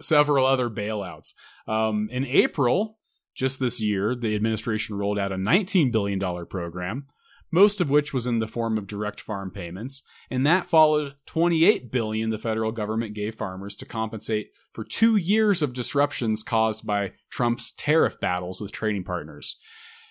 [0.00, 1.34] several other bailouts.
[1.68, 2.98] Um, in April,
[3.32, 7.06] just this year, the administration rolled out a nineteen billion dollar program,
[7.50, 11.64] most of which was in the form of direct farm payments, and that followed twenty
[11.64, 16.86] eight billion the federal government gave farmers to compensate for two years of disruptions caused
[16.86, 19.56] by Trump's tariff battles with trading partners.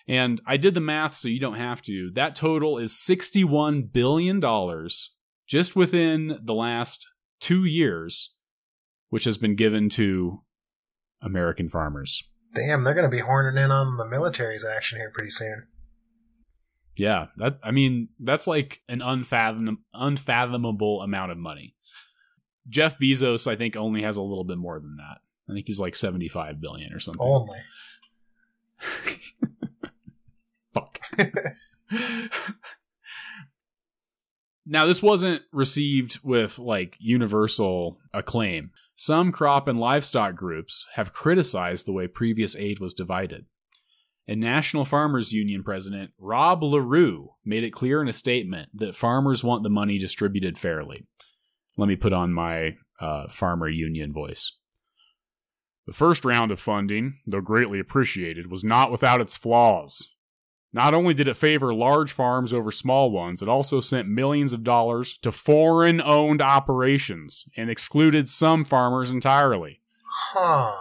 [0.07, 2.09] And I did the math so you don't have to.
[2.15, 4.41] That total is $61 billion
[5.47, 7.05] just within the last
[7.39, 8.33] two years,
[9.09, 10.41] which has been given to
[11.21, 12.23] American farmers.
[12.55, 15.67] Damn, they're going to be horning in on the military's action here pretty soon.
[16.99, 21.75] Yeah, that I mean, that's like an unfathom, unfathomable amount of money.
[22.67, 25.19] Jeff Bezos, I think, only has a little bit more than that.
[25.49, 27.25] I think he's like 75 billion or something.
[27.25, 27.57] Only.
[30.73, 30.99] Fuck.
[34.65, 38.71] now, this wasn't received with like universal acclaim.
[38.95, 43.45] Some crop and livestock groups have criticized the way previous aid was divided.
[44.29, 49.43] And National Farmers Union President Rob Larew made it clear in a statement that farmers
[49.43, 51.07] want the money distributed fairly.
[51.79, 54.55] Let me put on my uh, farmer union voice.
[55.87, 60.09] The first round of funding, though greatly appreciated, was not without its flaws.
[60.71, 64.63] Not only did it favor large farms over small ones, it also sent millions of
[64.63, 69.81] dollars to foreign owned operations and excluded some farmers entirely.
[70.05, 70.75] Huh.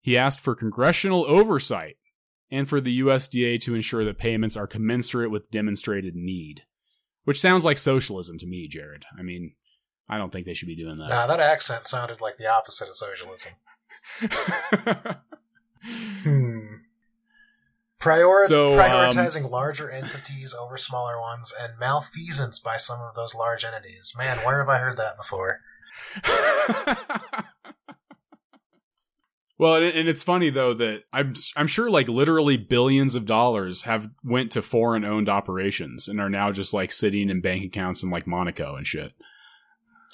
[0.00, 1.96] He asked for congressional oversight
[2.54, 6.62] and for the USDA to ensure that payments are commensurate with demonstrated need.
[7.24, 9.04] Which sounds like socialism to me, Jared.
[9.18, 9.54] I mean,
[10.08, 11.08] I don't think they should be doing that.
[11.08, 13.52] Nah, that accent sounded like the opposite of socialism.
[15.86, 16.76] Hmm.
[17.98, 23.34] Priori- So, um, prioritizing larger entities over smaller ones and malfeasance by some of those
[23.34, 24.14] large entities.
[24.16, 25.60] Man, where have I heard that before?
[29.58, 34.10] well, and it's funny though that I'm I'm sure like literally billions of dollars have
[34.24, 38.10] went to foreign owned operations and are now just like sitting in bank accounts in
[38.10, 39.12] like Monaco and shit.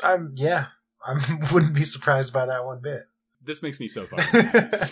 [0.03, 0.67] I'm yeah.
[1.07, 3.03] I wouldn't be surprised by that one bit.
[3.43, 4.91] This makes me so fucking.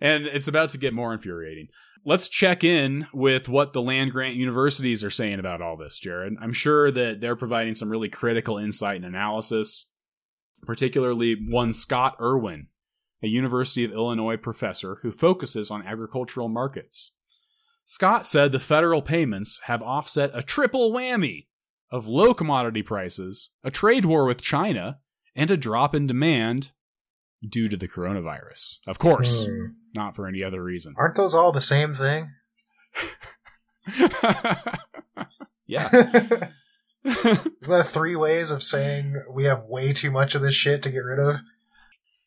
[0.00, 1.68] and it's about to get more infuriating.
[2.06, 6.34] Let's check in with what the land grant universities are saying about all this, Jared.
[6.40, 9.90] I'm sure that they're providing some really critical insight and analysis,
[10.64, 12.68] particularly one Scott Irwin,
[13.22, 17.12] a University of Illinois professor who focuses on agricultural markets.
[17.86, 21.46] Scott said the federal payments have offset a triple whammy
[21.90, 24.98] of low commodity prices, a trade war with China,
[25.36, 26.72] and a drop in demand
[27.46, 28.78] due to the coronavirus.
[28.86, 29.66] Of course, Hmm.
[29.94, 30.94] not for any other reason.
[30.96, 32.30] Aren't those all the same thing?
[35.66, 35.88] yeah.
[37.04, 40.98] That three ways of saying we have way too much of this shit to get
[40.98, 41.36] rid of?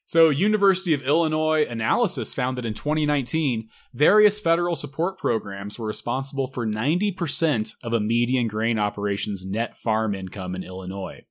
[0.05, 6.47] So, University of Illinois analysis found that in 2019, various federal support programs were responsible
[6.47, 11.25] for 90% of a median grain operation's net farm income in Illinois.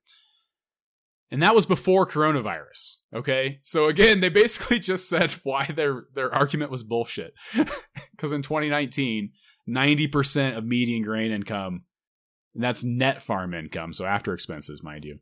[1.31, 2.97] And that was before coronavirus.
[3.15, 3.61] Okay?
[3.63, 7.33] So again, they basically just said why their their argument was bullshit.
[8.19, 9.33] Cuz in 2019,
[9.67, 11.85] 90% of median grain income,
[12.57, 15.19] and that's net farm income, so after expenses, mind you,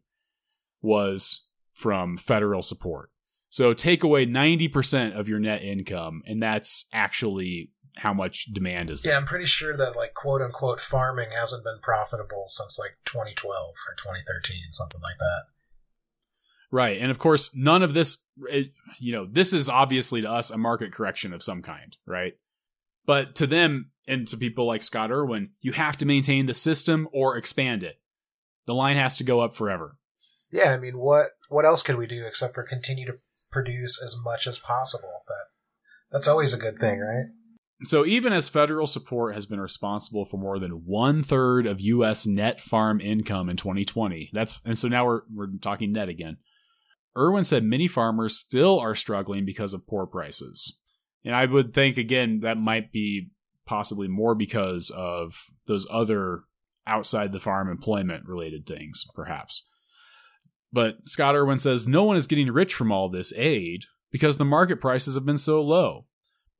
[0.80, 3.10] was from federal support.
[3.48, 9.02] So take away 90% of your net income, and that's actually how much demand is
[9.02, 9.12] there.
[9.12, 13.52] Yeah, I'm pretty sure that like quote unquote farming hasn't been profitable since like 2012
[13.52, 15.42] or 2013, something like that.
[16.70, 17.00] Right.
[17.00, 20.58] And of course, none of this, it, you know, this is obviously to us a
[20.58, 22.34] market correction of some kind, right?
[23.06, 27.08] But to them and to people like Scott Irwin, you have to maintain the system
[27.12, 27.96] or expand it.
[28.66, 29.96] The line has to go up forever.
[30.50, 33.18] Yeah, I mean, what what else could we do except for continue to
[33.50, 35.22] produce as much as possible?
[35.26, 35.46] That
[36.10, 37.26] that's always a good thing, right?
[37.84, 42.24] So even as federal support has been responsible for more than one third of U.S.
[42.24, 46.36] net farm income in 2020, that's and so now we're we're talking net again.
[47.16, 50.78] Irwin said many farmers still are struggling because of poor prices.
[51.24, 53.30] And I would think, again, that might be
[53.66, 56.42] possibly more because of those other
[56.86, 59.66] outside the farm employment related things, perhaps.
[60.72, 64.44] But Scott Irwin says no one is getting rich from all this aid because the
[64.44, 66.06] market prices have been so low,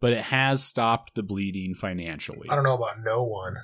[0.00, 2.48] but it has stopped the bleeding financially.
[2.48, 3.57] I don't know about no one.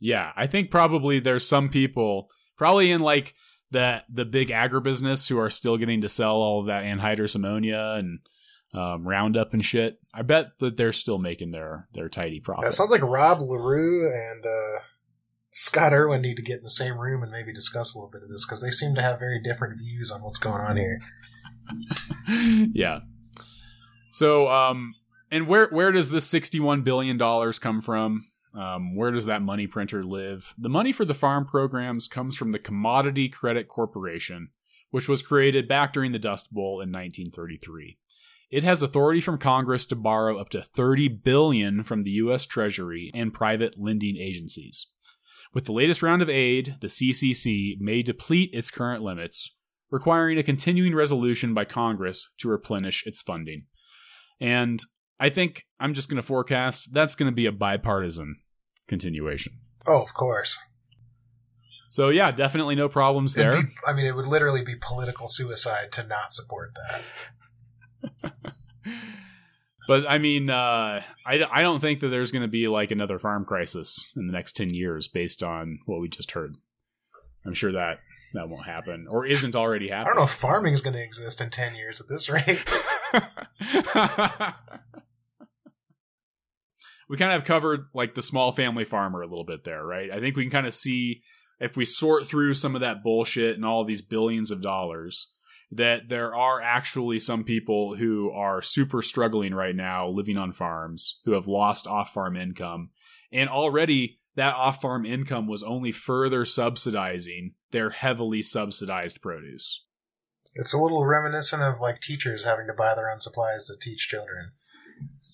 [0.00, 3.34] Yeah, I think probably there's some people, probably in like
[3.70, 7.94] the the big agribusiness, who are still getting to sell all of that anhydrous ammonia
[7.98, 8.18] and
[8.74, 9.98] um, Roundup and shit.
[10.14, 12.68] I bet that they're still making their their tidy profit.
[12.68, 14.80] It sounds like Rob Larew and uh,
[15.48, 18.22] Scott Irwin need to get in the same room and maybe discuss a little bit
[18.22, 21.00] of this because they seem to have very different views on what's going on here.
[22.72, 23.00] yeah.
[24.10, 24.94] So, um,
[25.30, 28.26] and where where does this sixty one billion dollars come from?
[28.54, 30.54] Um, where does that money printer live?
[30.58, 34.50] The money for the farm programs comes from the Commodity Credit Corporation,
[34.90, 37.96] which was created back during the Dust Bowl in 1933.
[38.52, 43.10] It has authority from Congress to borrow up to 30 billion from the US Treasury
[43.14, 44.88] and private lending agencies.
[45.54, 49.56] With the latest round of aid, the CCC may deplete its current limits,
[49.90, 53.64] requiring a continuing resolution by Congress to replenish its funding.
[54.38, 54.80] And
[55.18, 58.36] I think I'm just going to forecast that's going to be a bipartisan
[58.86, 59.60] continuation.
[59.86, 60.58] Oh, of course.
[61.88, 63.62] So yeah, definitely no problems there.
[63.62, 67.02] Be, I mean, it would literally be political suicide to not support that.
[69.88, 73.18] but I mean, uh, I, I don't think that there's going to be like another
[73.18, 76.56] farm crisis in the next 10 years based on what we just heard.
[77.44, 77.98] I'm sure that
[78.34, 80.06] that won't happen or isn't already happening.
[80.06, 82.64] I don't know if farming is going to exist in 10 years at this rate.
[87.08, 90.10] we kind of have covered like the small family farmer a little bit there, right?
[90.10, 91.22] I think we can kind of see
[91.58, 95.31] if we sort through some of that bullshit and all these billions of dollars
[95.72, 101.20] that there are actually some people who are super struggling right now living on farms
[101.24, 102.90] who have lost off farm income.
[103.32, 109.82] And already that off farm income was only further subsidizing their heavily subsidized produce.
[110.54, 114.08] It's a little reminiscent of like teachers having to buy their own supplies to teach
[114.08, 114.52] children.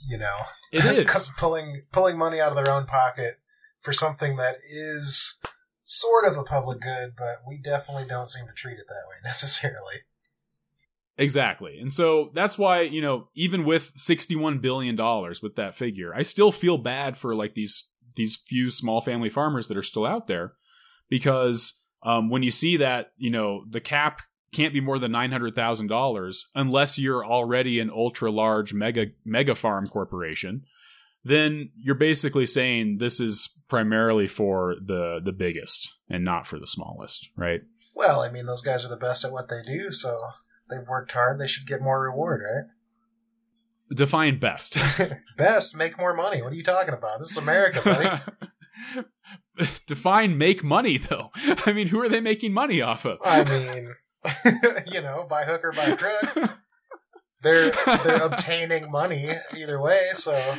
[0.08, 0.36] You know,
[0.72, 3.40] it is pulling pulling money out of their own pocket
[3.80, 5.36] for something that is
[5.84, 9.16] sort of a public good, but we definitely don't seem to treat it that way
[9.24, 10.02] necessarily.
[11.18, 11.78] Exactly.
[11.80, 16.22] And so that's why, you know, even with 61 billion dollars with that figure, I
[16.22, 20.28] still feel bad for like these these few small family farmers that are still out
[20.28, 20.54] there
[21.08, 26.40] because um, when you see that, you know, the cap can't be more than $900,000
[26.54, 30.62] unless you're already an ultra large mega mega farm corporation,
[31.24, 36.66] then you're basically saying this is primarily for the the biggest and not for the
[36.66, 37.62] smallest, right?
[37.94, 40.20] Well, I mean, those guys are the best at what they do, so
[40.70, 41.38] they've worked hard.
[41.38, 42.70] They should get more reward, right?
[43.94, 44.78] Define best.
[45.36, 46.42] best, make more money.
[46.42, 47.18] What are you talking about?
[47.18, 49.04] This is America, buddy.
[49.86, 51.30] Define make money, though.
[51.66, 53.18] I mean, who are they making money off of?
[53.24, 53.94] I mean,
[54.92, 56.50] you know, by hook or by crook.
[57.40, 57.72] They're
[58.04, 60.08] they're obtaining money either way.
[60.14, 60.58] So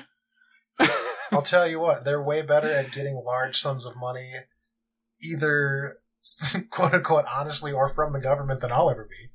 [1.32, 4.32] I'll tell you what, they're way better at getting large sums of money,
[5.22, 5.98] either
[6.70, 9.30] quote unquote honestly or from the government than I'll ever be.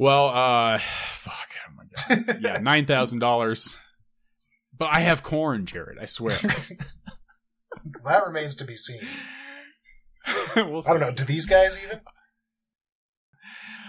[0.00, 0.78] Well, uh,
[1.12, 1.48] fuck.
[1.68, 1.84] Oh my
[2.16, 2.36] god.
[2.40, 3.76] Yeah, nine thousand dollars.
[4.76, 5.98] But I have corn, Jared.
[6.00, 6.32] I swear.
[8.04, 9.02] that remains to be seen.
[10.56, 11.10] we'll I don't know.
[11.10, 12.00] Do these guys even?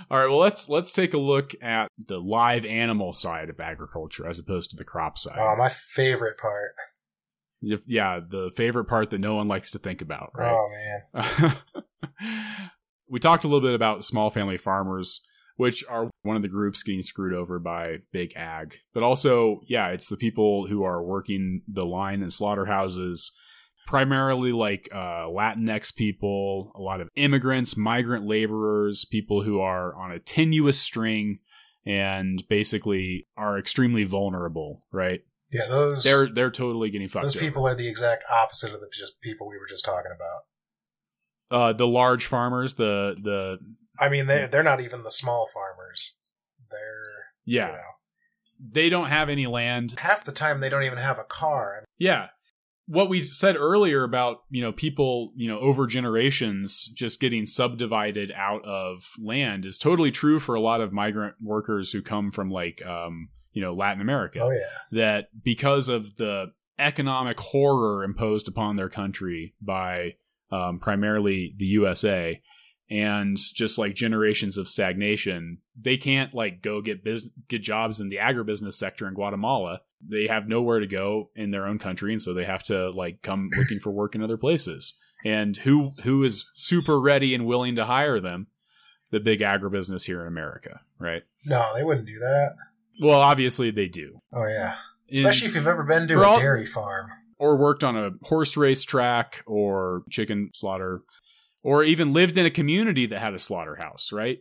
[0.09, 0.27] All right.
[0.27, 4.69] Well, let's let's take a look at the live animal side of agriculture as opposed
[4.71, 5.39] to the crop side.
[5.39, 6.73] Oh, my favorite part.
[7.61, 10.31] Yeah, the favorite part that no one likes to think about.
[10.35, 10.51] Right?
[10.51, 10.69] Oh
[11.13, 11.55] man.
[13.07, 15.21] we talked a little bit about small family farmers
[15.61, 18.77] which are one of the groups getting screwed over by big ag.
[18.95, 23.31] But also, yeah, it's the people who are working the line in slaughterhouses,
[23.85, 30.11] primarily like uh, Latinx people, a lot of immigrants, migrant laborers, people who are on
[30.11, 31.37] a tenuous string
[31.85, 35.21] and basically are extremely vulnerable, right?
[35.51, 37.23] Yeah, those They're they're totally getting fucked.
[37.25, 37.45] those over.
[37.45, 40.41] people are the exact opposite of the just people we were just talking about.
[41.51, 43.57] uh, the large farmers, the the
[44.01, 46.15] I mean, they they're not even the small farmers.
[46.69, 47.79] They're yeah, you know,
[48.71, 49.95] they don't have any land.
[49.99, 51.85] half the time they don't even have a car.
[51.97, 52.27] Yeah.
[52.87, 58.33] What we said earlier about, you know, people, you know, over generations just getting subdivided
[58.35, 62.49] out of land is totally true for a lot of migrant workers who come from
[62.49, 64.39] like um, you know, Latin America.
[64.41, 64.59] Oh yeah,
[64.91, 70.15] That because of the economic horror imposed upon their country by
[70.51, 72.41] um, primarily the USA
[72.91, 78.09] and just like generations of stagnation, they can't like go get bus- get jobs in
[78.09, 79.81] the agribusiness sector in Guatemala.
[80.07, 83.21] They have nowhere to go in their own country, and so they have to like
[83.21, 84.97] come looking for work in other places.
[85.23, 88.47] And who who is super ready and willing to hire them?
[89.11, 91.23] The big agribusiness here in America, right?
[91.45, 92.55] no, they wouldn't do that.
[93.01, 94.21] Well, obviously they do.
[94.33, 94.75] Oh yeah,
[95.09, 97.09] In- especially if you've ever been to a all- dairy farm.
[97.39, 101.01] or worked on a horse race track or chicken slaughter
[101.63, 104.39] or even lived in a community that had a slaughterhouse, right?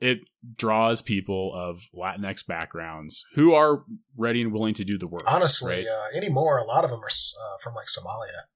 [0.00, 0.20] It
[0.56, 3.84] draws people of Latinx backgrounds who are
[4.16, 5.24] ready and willing to do the work.
[5.26, 5.86] Honestly, right?
[5.86, 8.46] uh, anymore, a lot of them are uh, from like Somalia,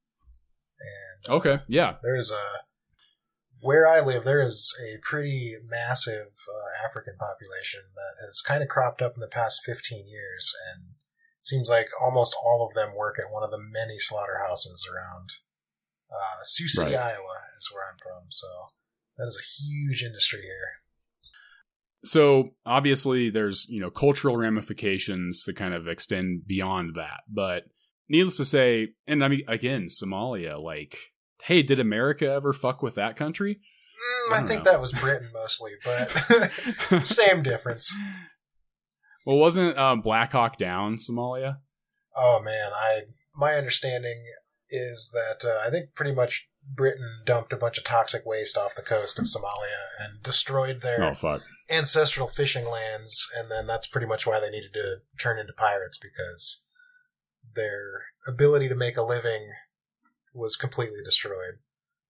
[0.81, 2.65] and uh, okay, yeah, there's a
[3.61, 4.25] where I live.
[4.25, 9.21] There is a pretty massive uh, African population that has kind of cropped up in
[9.21, 10.95] the past 15 years, and
[11.41, 15.31] it seems like almost all of them work at one of the many slaughterhouses around
[16.11, 17.01] uh, Sioux City, Right.
[17.01, 18.27] Iowa, is where I'm from.
[18.31, 18.47] So
[19.19, 20.81] that is a huge industry here.
[22.05, 27.65] so obviously there's you know cultural ramifications that kind of extend beyond that but
[28.11, 30.99] needless to say and i mean again somalia like
[31.45, 33.59] hey did america ever fuck with that country
[34.29, 34.73] Mm, I I think know.
[34.73, 36.11] that was Britain mostly, but
[37.05, 37.95] same difference.
[39.25, 41.59] well wasn't um, black hawk down somalia
[42.17, 43.03] Oh man, I
[43.35, 44.23] my understanding
[44.71, 48.75] is that uh, I think pretty much Britain dumped a bunch of toxic waste off
[48.75, 51.39] the coast of Somalia and destroyed their oh
[51.71, 55.99] ancestral fishing lands, and then that's pretty much why they needed to turn into pirates
[55.99, 56.61] because
[57.55, 59.53] their ability to make a living
[60.33, 61.59] was completely destroyed.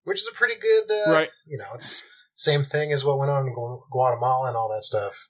[0.03, 2.03] Which is a pretty good, uh, right you know, it's
[2.35, 5.29] same thing as what went on in Gu- Guatemala and all that stuff.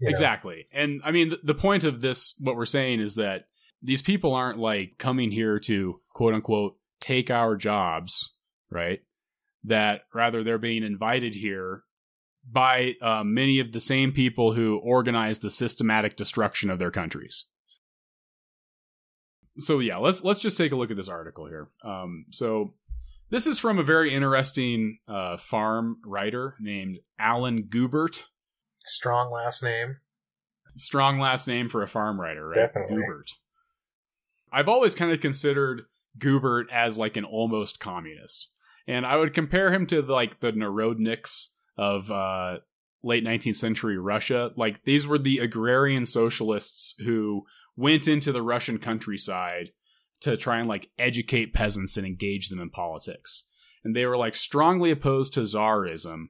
[0.00, 0.10] You know.
[0.10, 0.66] Exactly.
[0.72, 3.46] And I mean, the, the point of this, what we're saying is that
[3.82, 8.34] these people aren't like coming here to quote unquote take our jobs,
[8.70, 9.00] right?
[9.64, 11.84] That rather they're being invited here
[12.50, 17.46] by uh, many of the same people who organized the systematic destruction of their countries.
[19.58, 21.68] So yeah, let's let's just take a look at this article here.
[21.84, 22.74] Um, so
[23.30, 28.24] this is from a very interesting uh, farm writer named Alan Guebert
[28.84, 29.96] Strong last name.
[30.76, 32.54] strong last name for a farm writer, right?
[32.54, 32.96] Definitely.
[32.96, 33.32] Guebert.
[34.52, 35.82] I've always kind of considered
[36.18, 38.50] Guebert as like an almost communist,
[38.86, 42.58] and I would compare him to like the Narodniks of uh,
[43.02, 44.50] late 19th century Russia.
[44.56, 47.44] Like these were the agrarian socialists who
[47.76, 49.72] went into the Russian countryside
[50.20, 53.48] to try and like educate peasants and engage them in politics,
[53.84, 56.26] and they were like strongly opposed to czarism,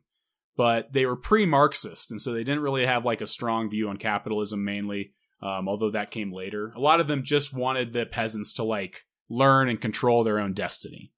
[0.56, 3.96] but they were pre-Marxist, and so they didn't really have like a strong view on
[3.96, 5.14] capitalism mainly.
[5.42, 9.06] Um, although that came later, a lot of them just wanted the peasants to like
[9.28, 11.12] learn and control their own destiny.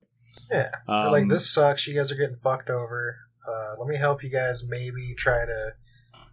[0.50, 0.70] Yeah.
[0.88, 1.86] Um, like, this sucks.
[1.86, 3.16] You guys are getting fucked over.
[3.46, 5.72] Uh, let me help you guys maybe try to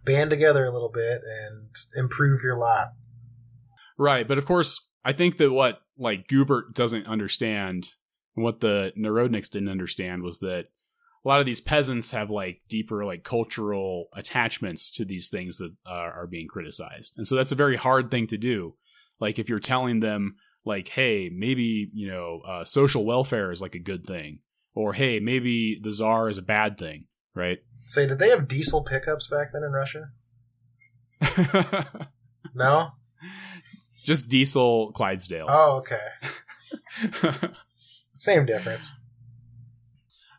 [0.04, 2.88] band together a little bit and improve your lot.
[4.00, 4.26] right?
[4.26, 7.90] But of course, I think that what like Guebert doesn't understand,
[8.34, 10.66] and what the Narodniks didn't understand, was that
[11.24, 15.74] a lot of these peasants have like deeper like cultural attachments to these things that
[15.86, 18.74] uh, are being criticized and so that's a very hard thing to do
[19.18, 23.74] like if you're telling them like hey maybe you know uh, social welfare is like
[23.74, 24.40] a good thing
[24.74, 28.84] or hey maybe the czar is a bad thing right Say, did they have diesel
[28.84, 30.10] pickups back then in Russia?
[32.54, 32.90] No?
[34.04, 35.98] just diesel clydesdales Oh, okay.
[38.16, 38.92] Same difference.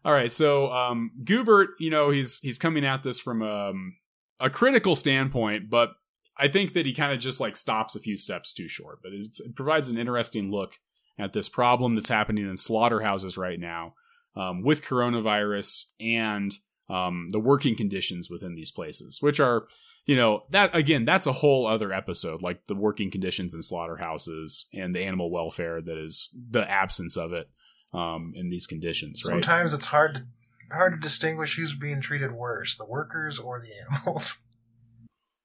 [0.04, 3.98] All right, so um, Guebert, you know, he's he's coming at this from um,
[4.40, 5.92] a critical standpoint, but
[6.38, 9.00] I think that he kind of just like stops a few steps too short.
[9.04, 10.74] But it provides an interesting look
[11.20, 13.94] at this problem that's happening in slaughterhouses right now
[14.36, 16.56] um, with coronavirus and
[16.90, 19.68] um, the working conditions within these places, which are,
[20.08, 24.66] you know, that again, that's a whole other episode, like the working conditions in slaughterhouses
[24.74, 27.50] and the animal welfare that is the absence of it
[27.94, 29.34] um, in these conditions, right?
[29.34, 30.24] Sometimes it's hard to
[30.72, 34.38] hard to distinguish who's being treated worse, the workers or the animals.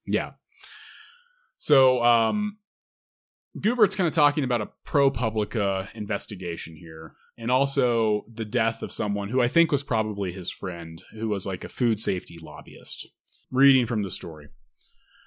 [0.08, 0.34] Yeah.
[1.58, 2.58] So, um,
[3.60, 9.30] Guebert's kind of talking about a ProPublica investigation here, and also the death of someone
[9.30, 13.08] who I think was probably his friend, who was like a food safety lobbyist.
[13.50, 14.46] Reading from the story.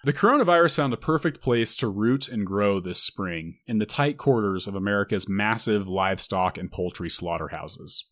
[0.05, 4.17] The coronavirus found a perfect place to root and grow this spring in the tight
[4.17, 8.05] quarters of America's massive livestock and poultry slaughterhouses.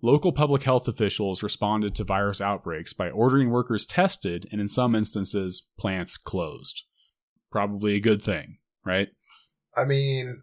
[0.00, 4.94] Local public health officials responded to virus outbreaks by ordering workers tested and, in some
[4.94, 6.84] instances, plants closed.
[7.50, 9.08] Probably a good thing, right?
[9.76, 10.42] I mean,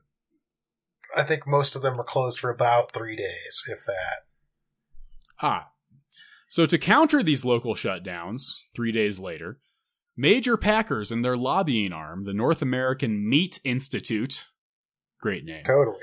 [1.16, 4.26] I think most of them were closed for about three days, if that.
[5.42, 5.70] Ah.
[6.48, 9.60] So, to counter these local shutdowns, three days later,
[10.16, 14.48] major packers and their lobbying arm, the North American Meat Institute,
[15.20, 15.98] great name, Totally.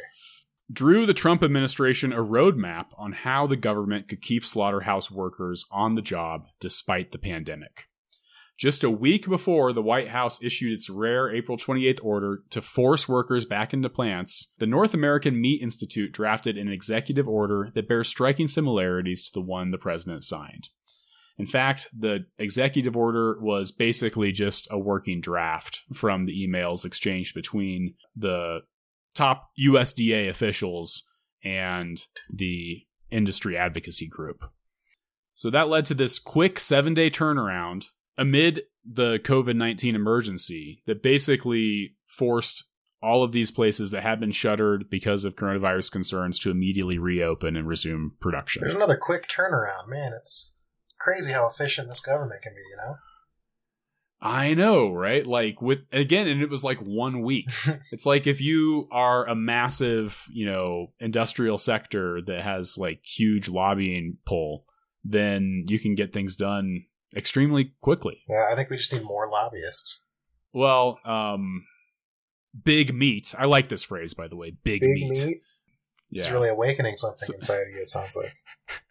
[0.73, 5.95] drew the Trump administration a roadmap on how the government could keep slaughterhouse workers on
[5.95, 7.89] the job despite the pandemic.
[8.59, 13.09] Just a week before the White House issued its rare April 28th order to force
[13.09, 18.09] workers back into plants, the North American Meat Institute drafted an executive order that bears
[18.09, 20.71] striking similarities to the one the president signed.
[21.39, 27.34] In fact, the executive order was basically just a working draft from the emails exchanged
[27.34, 28.61] between the
[29.14, 31.05] top USDA officials
[31.45, 34.45] and the industry advocacy group.
[35.34, 37.86] So that led to this quick seven day turnaround
[38.16, 42.64] amid the COVID 19 emergency that basically forced
[43.01, 47.57] all of these places that had been shuttered because of coronavirus concerns to immediately reopen
[47.57, 48.62] and resume production.
[48.62, 49.86] There's another quick turnaround.
[49.86, 50.53] Man, it's
[50.99, 52.96] crazy how efficient this government can be, you know?
[54.20, 55.24] I know, right?
[55.24, 57.49] Like with again, and it was like one week.
[57.92, 63.49] it's like if you are a massive, you know, industrial sector that has like huge
[63.49, 64.64] lobbying pull,
[65.05, 66.84] then you can get things done
[67.16, 68.24] extremely quickly.
[68.28, 70.05] Yeah, I think we just need more lobbyists.
[70.53, 71.64] Well, um
[72.64, 73.36] big meat.
[73.38, 74.51] I like this phrase by the way.
[74.51, 75.24] Big, Big meat.
[75.26, 75.36] meat.
[76.11, 78.34] It's really awakening something So- inside of you, it sounds like.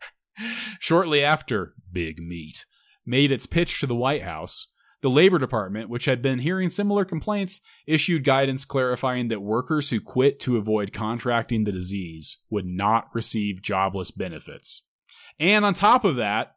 [0.79, 2.65] Shortly after Big Meat
[3.05, 4.67] made its pitch to the White House,
[5.01, 10.01] the Labor Department, which had been hearing similar complaints, issued guidance clarifying that workers who
[10.01, 14.85] quit to avoid contracting the disease would not receive jobless benefits.
[15.39, 16.55] And on top of that,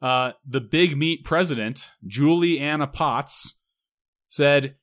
[0.00, 3.58] uh, the Big Meat president, Julie Anna Potts,
[4.28, 4.76] said,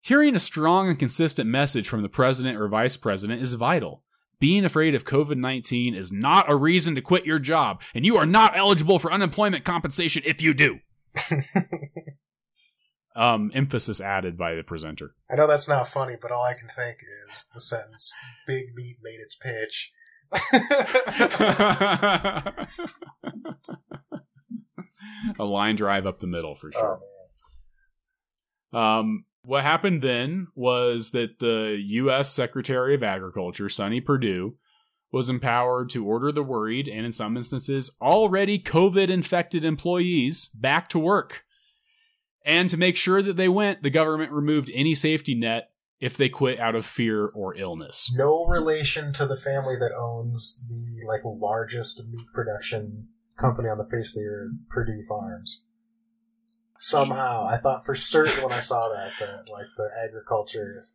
[0.00, 4.04] Hearing a strong and consistent message from the president or vice president is vital.
[4.40, 8.16] Being afraid of COVID 19 is not a reason to quit your job, and you
[8.16, 10.80] are not eligible for unemployment compensation if you do.
[13.18, 15.16] Um, emphasis added by the presenter.
[15.28, 18.14] I know that's not funny, but all I can think is the sentence
[18.46, 19.90] Big Meat made its pitch.
[25.40, 27.00] a line drive up the middle for sure.
[28.72, 28.98] oh, man.
[29.00, 32.30] Um, what happened then was that the U.S.
[32.30, 34.56] Secretary of Agriculture, Sonny Perdue,
[35.10, 40.90] was empowered to order the worried and, in some instances, already COVID infected employees back
[40.90, 41.44] to work.
[42.44, 46.28] And to make sure that they went, the government removed any safety net if they
[46.28, 48.12] quit out of fear or illness.
[48.14, 53.88] No relation to the family that owns the like largest meat production company on the
[53.88, 55.64] face of the earth, Perdue Farms.
[56.78, 60.86] Somehow, I thought for certain when I saw that that like the agriculture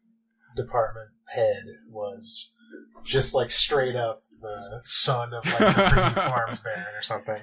[0.55, 2.53] department head was
[3.03, 7.41] just like straight up the son of like the Perdue Farms baron or something.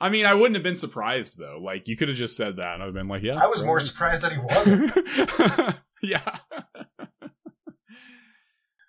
[0.00, 1.58] I mean, I wouldn't have been surprised though.
[1.62, 3.64] Like, you could have just said that, and I'd have been like, "Yeah." I was
[3.64, 5.76] more surprised that he wasn't.
[6.02, 6.38] yeah.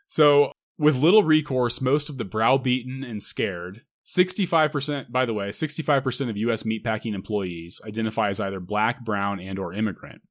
[0.07, 3.81] so, with little recourse, most of the browbeaten and scared,
[4.17, 9.59] 65%, by the way, 65% of US meatpacking employees identify as either black, brown, and
[9.59, 10.21] or immigrant.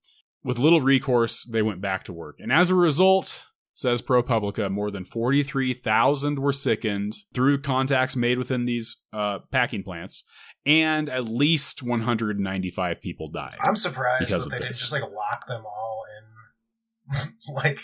[0.42, 2.36] With little recourse, they went back to work.
[2.40, 3.44] And as a result,
[3.78, 10.24] says ProPublica, more than 43,000 were sickened through contacts made within these uh, packing plants,
[10.66, 13.54] and at least 195 people died.
[13.62, 17.78] I'm surprised that they didn't just like lock them all in like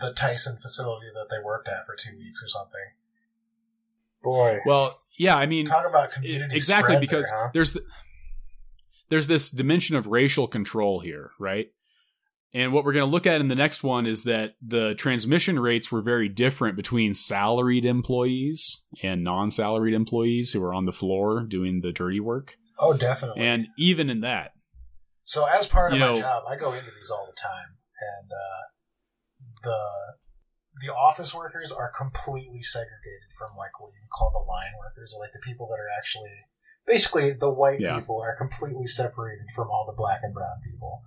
[0.00, 2.92] the Tyson facility that they worked at for two weeks or something.
[4.22, 7.50] Boy, Well, yeah, I mean, talk about community exactly because there, huh?
[7.52, 7.82] there's the,
[9.08, 11.68] there's this dimension of racial control here, right?
[12.54, 15.58] And what we're going to look at in the next one is that the transmission
[15.58, 21.42] rates were very different between salaried employees and non-salaried employees who were on the floor
[21.42, 22.54] doing the dirty work.
[22.78, 23.42] oh, definitely.
[23.42, 24.52] And even in that,
[25.24, 27.76] so, as part of you my know- job, I go into these all the time,
[28.00, 28.62] and uh,
[29.62, 29.78] the
[30.84, 35.20] the office workers are completely segregated from like what you call the line workers, or
[35.20, 36.30] like the people that are actually
[36.86, 37.98] basically the white Yeah.
[37.98, 41.02] people are completely separated from all the black and brown people.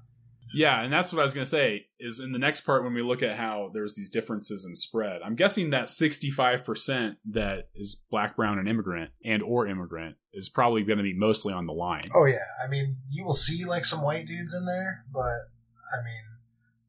[0.54, 2.94] Yeah, and that's what I was going to say is in the next part when
[2.94, 5.22] we look at how there's these differences in spread.
[5.24, 10.84] I'm guessing that 65% that is black, brown and immigrant and or immigrant is probably
[10.84, 12.04] going to be mostly on the line.
[12.14, 16.04] Oh yeah, I mean, you will see like some white dudes in there, but I
[16.04, 16.24] mean,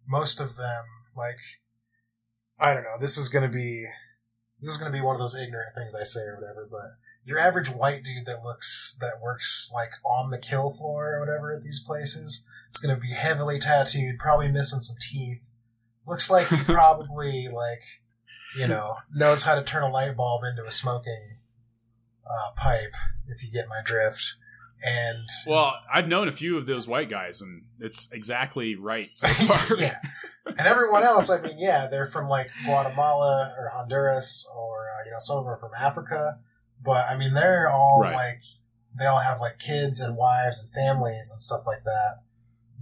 [0.08, 0.84] most of them
[1.16, 1.38] like
[2.62, 2.98] I don't know.
[3.00, 3.86] This is going to be
[4.60, 6.96] this is going to be one of those ignorant things I say or whatever, but
[7.24, 11.52] your average white dude that looks that works like on the kill floor or whatever
[11.52, 15.50] at these places is going to be heavily tattooed, probably missing some teeth.
[16.06, 17.82] Looks like he probably like
[18.56, 21.38] you know knows how to turn a light bulb into a smoking
[22.24, 22.94] uh, pipe.
[23.28, 24.36] If you get my drift.
[24.84, 29.28] And well, I've known a few of those white guys, and it's exactly right so
[29.28, 29.78] far.
[29.78, 29.94] yeah,
[30.46, 35.10] and everyone else, I mean, yeah, they're from like Guatemala or Honduras, or uh, you
[35.10, 36.38] know, some of them are from Africa.
[36.82, 38.14] But I mean, they're all Right.
[38.14, 38.40] like
[38.98, 42.20] they all have like kids and wives and families and stuff like that.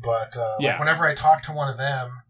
[0.02, 0.70] But uh, Yeah.
[0.72, 2.22] like whenever I talk to one of them,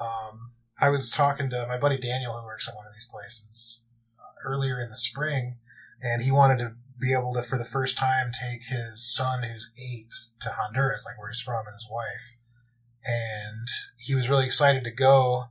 [0.00, 3.84] um, I was talking to my buddy Daniel who works at one of these places
[4.18, 5.56] uh, earlier in the spring,
[6.02, 9.70] and he wanted to be able to, for the first time, take his son who's
[9.78, 12.35] eight to Honduras, like where he's from, and his wife.
[13.06, 15.44] And he was really excited to go.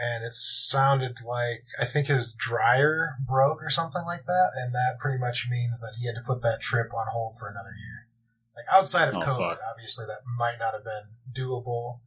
[0.00, 4.96] And it sounded like I think his dryer broke or something like that, and that
[4.98, 8.08] pretty much means that he had to put that trip on hold for another year.
[8.56, 9.58] Like outside of Oh, COVID, fuck.
[9.70, 12.00] obviously that might not have been doable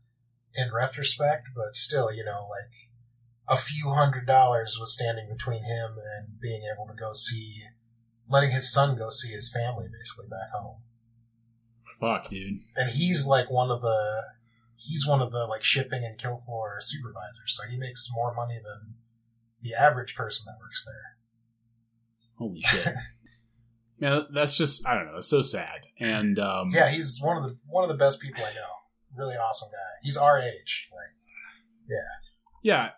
[0.55, 2.73] in retrospect, but still, you know, like
[3.47, 7.61] a few hundred dollars was standing between him and being able to go see,
[8.27, 10.77] letting his son go see his family basically back home.
[11.99, 12.61] Fuck, dude.
[12.75, 14.23] And he's like one of the,
[14.77, 18.55] he's one of the like shipping and kill floor supervisors, so he makes more money
[18.55, 18.95] than
[19.61, 21.17] the average person that works there.
[22.37, 22.93] Holy shit.
[23.97, 25.17] Yeah, that's just I don't know.
[25.17, 25.87] It's so sad.
[25.99, 28.67] And um, Yeah, he's one of the one of the best people I know.
[29.15, 30.01] Really awesome guy.
[30.03, 30.89] He's our age.
[30.91, 31.35] Like,
[31.89, 31.97] yeah,
[32.61, 32.89] Yeah,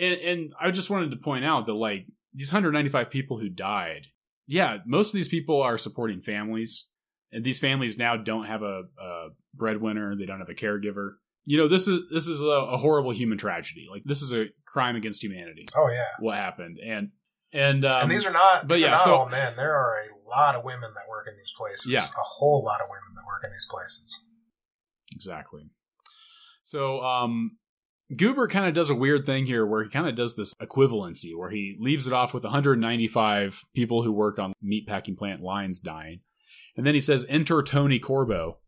[0.00, 4.08] and, and I just wanted to point out that like these 195 people who died,
[4.46, 6.86] yeah, most of these people are supporting families,
[7.34, 10.16] and these families now don't have a, a breadwinner.
[10.16, 11.14] They don't have a caregiver.
[11.44, 13.86] You know, this is this is a, a horrible human tragedy.
[13.90, 15.66] Like this is a crime against humanity.
[15.76, 16.06] oh yeah.
[16.20, 16.78] What happened?
[16.82, 17.10] And
[17.52, 19.54] and um, and these are not, but these yeah, are not so- all men.
[19.56, 21.86] There are a lot of women that work in these places.
[21.86, 22.00] Yeah.
[22.00, 24.24] a whole lot of women that work in these places.
[25.12, 25.62] Exactly.
[26.64, 27.58] So, um,
[28.16, 31.36] Goober kind of does a weird thing here where he kind of does this equivalency
[31.36, 36.20] where he leaves it off with 195 people who work on meatpacking plant lines dying.
[36.76, 38.58] And then he says, enter Tony Corbo,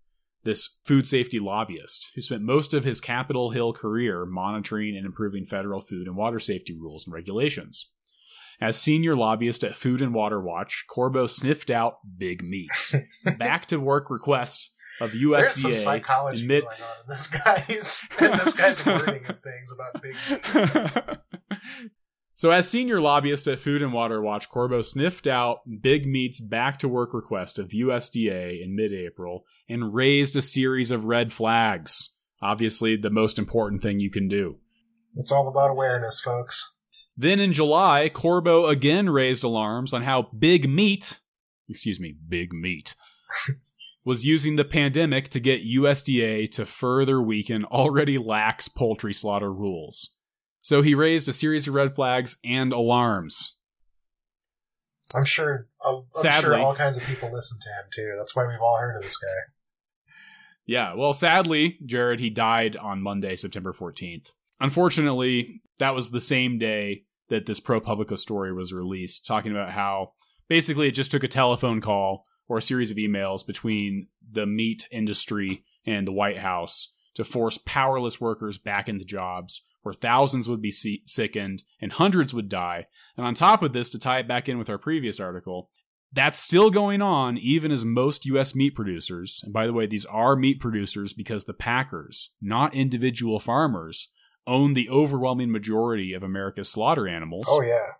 [0.44, 5.44] this food safety lobbyist who spent most of his Capitol Hill career monitoring and improving
[5.44, 7.90] federal food and water safety rules and regulations.
[8.60, 12.70] As senior lobbyist at Food and Water Watch, Corbo sniffed out big meat.
[13.38, 15.42] Back to work request of USDA.
[15.42, 19.72] There's some psychology admit- going on in this guy's in this guy's wording of things
[19.72, 21.18] about big meat.
[22.36, 26.76] so, as senior lobbyist at Food and Water Watch, Corbo sniffed out Big Meat's back
[26.80, 32.10] to work request of USDA in mid April and raised a series of red flags.
[32.42, 34.56] Obviously, the most important thing you can do.
[35.14, 36.70] It's all about awareness, folks.
[37.16, 41.18] Then in July, Corbo again raised alarms on how Big Meat,
[41.70, 42.94] excuse me, Big Meat,
[44.04, 50.10] was using the pandemic to get USDA to further weaken already lax poultry slaughter rules.
[50.66, 53.56] So he raised a series of red flags and alarms.
[55.14, 55.68] I'm sure.
[55.86, 56.40] I'm Sadly.
[56.40, 58.14] sure all kinds of people listen to him too.
[58.18, 60.08] That's why we've all heard of this guy.
[60.66, 64.32] Yeah, well, sadly, Jared, he died on Monday, September 14th.
[64.58, 70.14] Unfortunately, that was the same day that this ProPublica story was released, talking about how
[70.48, 74.88] basically it just took a telephone call or a series of emails between the meat
[74.90, 80.60] industry and the White House to force powerless workers back into jobs where thousands would
[80.60, 82.86] be sickened and hundreds would die.
[83.16, 85.70] And on top of this, to tie it back in with our previous article,
[86.12, 88.54] that's still going on even as most U.S.
[88.54, 93.38] meat producers, and by the way, these are meat producers because the packers, not individual
[93.38, 94.10] farmers,
[94.46, 97.46] own the overwhelming majority of America's slaughter animals.
[97.48, 97.92] Oh yeah.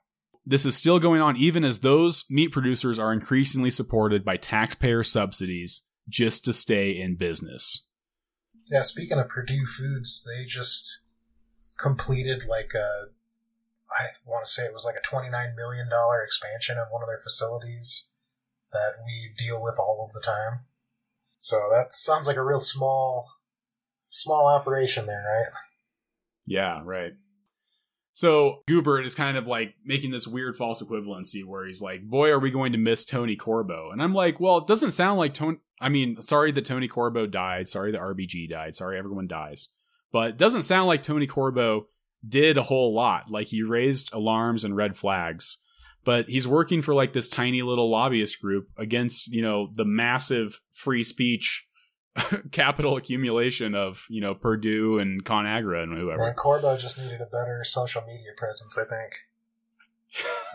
[0.44, 5.02] This is still going on even as those meat producers are increasingly supported by taxpayer
[5.02, 7.86] subsidies just to stay in business.
[8.70, 11.00] Yeah, speaking of Perdue Foods, they just
[11.78, 13.10] completed like a,
[13.90, 15.88] I want to say it was like a $29 million
[16.24, 18.08] expansion of one of their facilities
[18.72, 20.60] that we deal with all of the time.
[21.38, 23.28] So that sounds like a real small,
[24.08, 25.52] small operation there, right?
[26.46, 27.12] Yeah, right.
[28.12, 32.30] So Guebert is kind of like making this weird false equivalency where he's like, "Boy,
[32.30, 35.34] are we going to miss Tony Corbo?" And I'm like, "Well, it doesn't sound like
[35.34, 35.58] Tony.
[35.82, 37.68] I mean, sorry that Tony Corbo died.
[37.68, 38.74] Sorry that RBG died.
[38.74, 39.68] Sorry everyone dies.
[40.12, 41.88] But it doesn't sound like Tony Corbo
[42.26, 43.30] did a whole lot.
[43.30, 45.58] Like he raised alarms and red flags.
[46.04, 50.60] But he's working for like this tiny little lobbyist group against, you know, the massive
[50.72, 51.66] free speech
[52.52, 56.22] capital accumulation of, you know, Perdue and ConAgra and whoever.
[56.22, 59.14] And Corbo just needed a better social media presence, I think.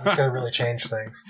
[0.06, 1.24] We could have really changed things.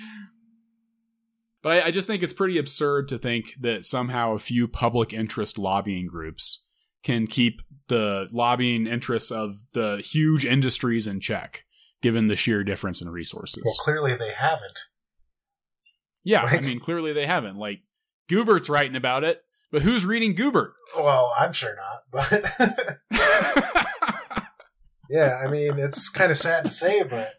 [1.63, 5.13] But I, I, just think it's pretty absurd to think that somehow a few public
[5.13, 6.63] interest lobbying groups
[7.03, 11.65] can keep the lobbying interests of the huge industries in check,
[12.01, 13.61] given the sheer difference in resources.
[13.65, 14.79] Well, clearly they haven't.
[16.23, 17.57] Yeah, like, I mean, clearly they haven't.
[17.57, 17.81] Like,
[18.29, 20.73] Guebert's writing about it, but who's reading Guebert?
[20.95, 22.45] Well, I'm sure not, but.
[25.09, 27.33] yeah, I mean, it's kind of sad to say, but,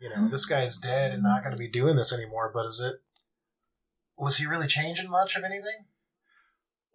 [0.00, 2.80] you know, this guy's dead and not going to be doing this anymore, but is
[2.80, 2.96] it.
[4.16, 5.86] Was he really changing much of anything?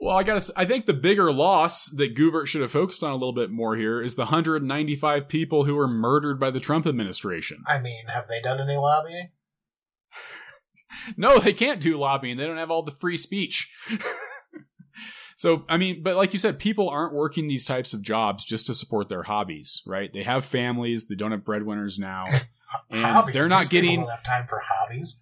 [0.04, 0.52] Well, I gotta.
[0.58, 3.78] I think the bigger loss that Guebert should have focused on a little bit more
[3.78, 7.64] here is the 195 people who were murdered by the Trump administration.
[7.66, 9.30] I mean, have they done any lobbying?
[11.18, 12.36] no, they can't do lobbying.
[12.36, 13.72] They don't have all the free speech.
[15.38, 18.66] so, I mean, but like you said, people aren't working these types of jobs just
[18.66, 20.12] to support their hobbies, right?
[20.12, 21.08] They have families.
[21.08, 22.26] They don't have breadwinners now,
[22.90, 23.34] and hobbies.
[23.34, 24.02] they're not These getting.
[24.02, 25.22] Don't have time for hobbies.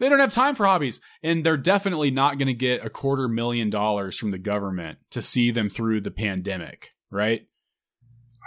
[0.00, 3.28] They don't have time for hobbies, and they're definitely not going to get a quarter
[3.28, 7.42] million dollars from the government to see them through the pandemic, right?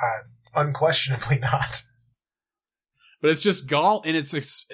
[0.04, 1.84] Uh, unquestionably not.
[3.22, 4.66] But it's just gall, and it's ex-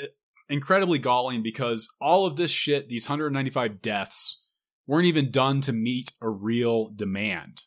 [0.48, 4.42] incredibly galling because all of this shit, these 195 deaths,
[4.88, 7.64] weren't even done to meet a real demand.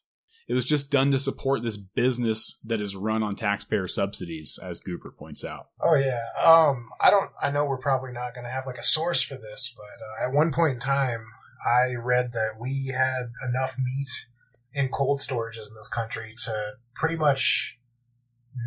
[0.52, 4.80] It was just done to support this business that is run on taxpayer subsidies, as
[4.80, 5.68] Goober points out.
[5.80, 6.20] Oh yeah.
[6.44, 7.30] Um, I don't.
[7.42, 10.28] I know we're probably not going to have like a source for this, but uh,
[10.28, 11.24] at one point in time,
[11.64, 14.26] I read that we had enough meat
[14.74, 17.78] in cold storages in this country to pretty much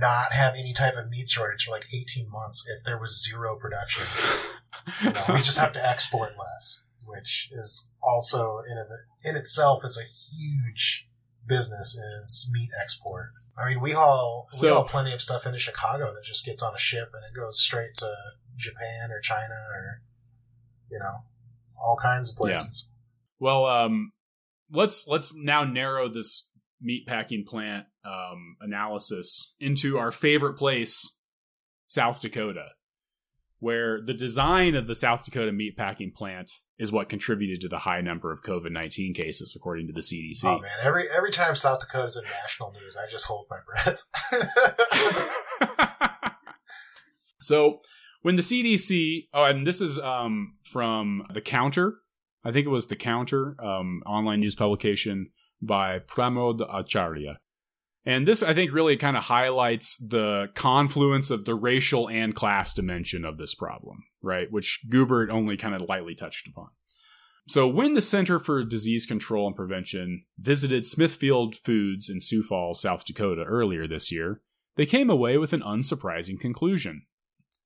[0.01, 3.55] not have any type of meat shortage for like 18 months if there was zero
[3.55, 4.07] production.
[5.03, 8.83] you know, we just have to export less, which is also in
[9.29, 11.07] in itself is a huge
[11.47, 13.29] business is meat export.
[13.57, 16.73] I mean, we haul we haul plenty of stuff into Chicago that just gets on
[16.73, 18.13] a ship and it goes straight to
[18.55, 20.01] Japan or China or
[20.91, 21.23] you know
[21.77, 22.89] all kinds of places.
[22.89, 23.45] Yeah.
[23.45, 24.11] Well, um,
[24.71, 26.49] let's let's now narrow this
[26.81, 31.17] meat packing plant um, analysis into our favorite place,
[31.87, 32.69] South Dakota,
[33.59, 37.79] where the design of the South Dakota meat packing plant is what contributed to the
[37.79, 40.43] high number of COVID nineteen cases, according to the CDC.
[40.43, 44.03] Oh man, every every time South Dakota's in national news, I just hold my breath.
[47.41, 47.81] so
[48.21, 51.95] when the CDC, oh, and this is um, from the Counter,
[52.43, 55.29] I think it was the Counter um, online news publication
[55.61, 57.39] by Pramod Acharya.
[58.05, 62.71] And this, I think, really kind of highlights the confluence of the racial and class
[62.71, 64.51] dimension of this problem, right?
[64.51, 66.67] Which Guebert only kind of lightly touched upon.
[67.47, 72.81] So, when the Center for Disease Control and Prevention visited Smithfield Foods in Sioux Falls,
[72.81, 74.41] South Dakota earlier this year,
[74.75, 77.03] they came away with an unsurprising conclusion.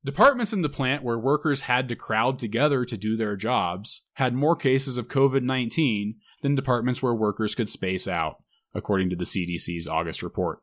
[0.05, 4.33] Departments in the plant where workers had to crowd together to do their jobs had
[4.33, 8.37] more cases of COVID 19 than departments where workers could space out
[8.73, 10.59] according to the CDC's August report.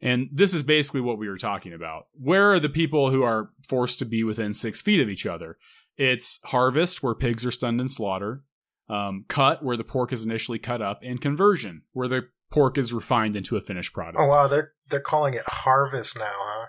[0.00, 2.06] And this is basically what we were talking about.
[2.12, 5.56] Where are the people who are forced to be within six feet of each other?
[5.96, 8.42] It's harvest, where pigs are stunned and slaughtered,
[8.88, 12.92] um, cut, where the pork is initially cut up, and conversion, where the pork is
[12.92, 14.18] refined into a finished product.
[14.20, 16.66] Oh wow, they're they're calling it harvest now, huh?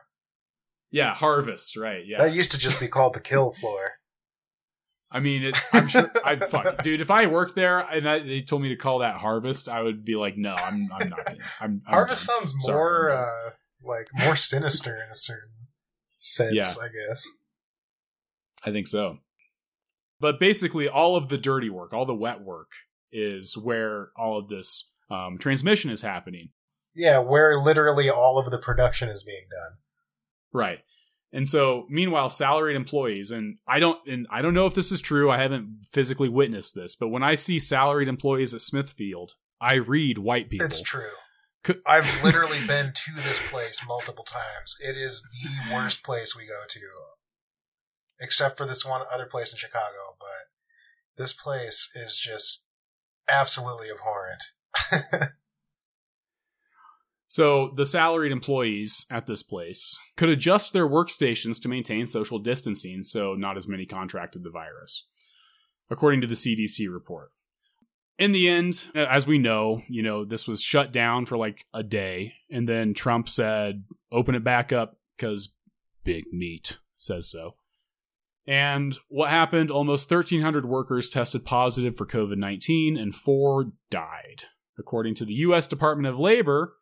[0.89, 2.03] Yeah, harvest, right?
[2.05, 3.96] Yeah, that used to just be called the kill floor.
[5.09, 6.09] I mean, it, I'm sure.
[6.25, 7.01] I fuck, dude.
[7.01, 10.03] If I worked there and I, they told me to call that harvest, I would
[10.03, 11.25] be like, no, I'm, I'm not.
[11.25, 13.51] Gonna, I'm, I'm harvest sounds more uh,
[13.83, 15.67] like more sinister in a certain
[16.17, 16.83] sense, yeah.
[16.83, 17.27] I guess.
[18.65, 19.19] I think so.
[20.19, 22.69] But basically, all of the dirty work, all the wet work,
[23.11, 26.49] is where all of this um, transmission is happening.
[26.95, 29.77] Yeah, where literally all of the production is being done.
[30.51, 30.79] Right.
[31.33, 35.01] And so, meanwhile, salaried employees, and I don't, and I don't know if this is
[35.01, 35.29] true.
[35.29, 40.19] I haven't physically witnessed this, but when I see salaried employees at Smithfield, I read
[40.19, 40.65] white people.
[40.65, 41.09] It's true.
[41.85, 44.75] I've literally been to this place multiple times.
[44.79, 46.79] It is the worst place we go to,
[48.21, 50.15] except for this one other place in Chicago.
[50.19, 52.67] But this place is just
[53.29, 55.33] absolutely abhorrent.
[57.27, 63.03] So the salaried employees at this place could adjust their workstations to maintain social distancing
[63.03, 65.05] so not as many contracted the virus,
[65.89, 67.31] according to the CDC report.
[68.17, 71.83] in the end, as we know, you know, this was shut down for like a
[71.83, 72.33] day.
[72.49, 75.53] And then Trump said, open it back up because
[76.03, 77.55] big meat says so.
[78.47, 79.69] And what happened?
[79.69, 84.45] Almost 1,300 workers tested positive for COVID 19 and four died,
[84.79, 85.67] according to the U.S.
[85.67, 86.73] Department of Labor,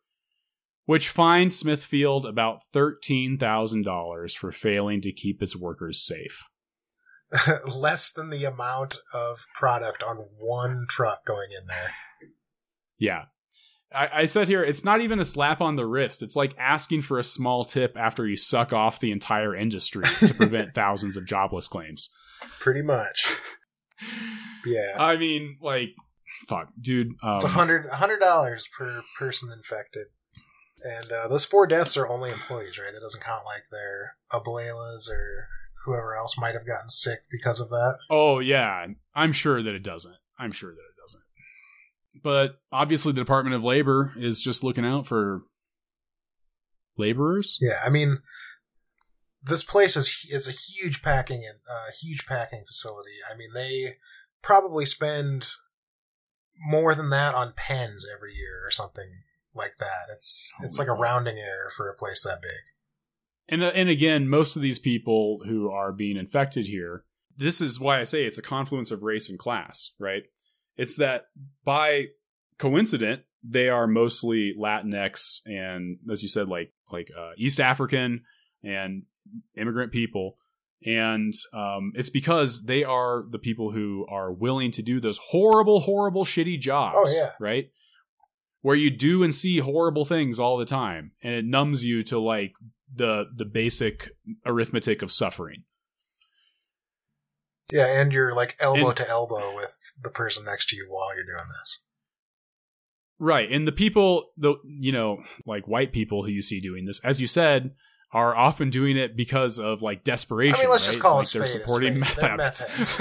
[0.86, 6.48] which fined Smithfield about $13,000 for failing to keep its workers safe.
[7.66, 11.92] less than the amount of product on one truck going in there.
[12.98, 13.24] Yeah.
[13.92, 16.22] I, I said here, it's not even a slap on the wrist.
[16.22, 20.34] It's like asking for a small tip after you suck off the entire industry to
[20.34, 22.10] prevent thousands of jobless claims.
[22.60, 23.26] Pretty much.
[24.66, 24.96] Yeah.
[24.98, 25.90] I mean, like,
[26.48, 27.12] fuck, dude.
[27.22, 30.06] Um, it's a hundred dollars per person infected,
[30.82, 32.92] and uh, those four deaths are only employees, right?
[32.92, 35.48] That doesn't count like their abuelas or
[35.84, 37.98] whoever else might have gotten sick because of that.
[38.10, 40.16] Oh yeah, I'm sure that it doesn't.
[40.38, 41.22] I'm sure that it doesn't.
[42.22, 45.42] But obviously, the Department of Labor is just looking out for
[46.98, 47.58] laborers.
[47.60, 48.18] Yeah, I mean,
[49.42, 53.16] this place is is a huge packing and uh, huge packing facility.
[53.30, 53.96] I mean, they
[54.42, 55.48] probably spend
[56.58, 59.22] more than that on pens every year or something
[59.56, 60.12] like that.
[60.12, 60.94] It's oh it's like God.
[60.94, 62.62] a rounding error for a place that big
[63.48, 67.04] and uh, and again, most of these people who are being infected here,
[67.36, 70.24] this is why I say it's a confluence of race and class, right?
[70.76, 71.26] It's that
[71.64, 72.06] by
[72.58, 78.24] coincident, they are mostly Latinx and, as you said, like like uh, East African
[78.64, 79.04] and
[79.56, 80.38] immigrant people,
[80.84, 85.80] and um, it's because they are the people who are willing to do those horrible,
[85.80, 86.96] horrible, shitty jobs.
[86.98, 87.70] Oh yeah, right.
[88.66, 92.18] Where you do and see horrible things all the time, and it numbs you to
[92.18, 92.52] like
[92.92, 94.08] the the basic
[94.44, 95.62] arithmetic of suffering.
[97.72, 101.14] Yeah, and you're like elbow and, to elbow with the person next to you while
[101.14, 101.84] you're doing this.
[103.20, 103.48] Right.
[103.48, 107.20] And the people the you know, like white people who you see doing this, as
[107.20, 107.72] you said,
[108.12, 110.56] are often doing it because of like desperation.
[110.58, 110.92] I mean, let's right?
[110.92, 112.96] just call like it they're supporting meth They're methods.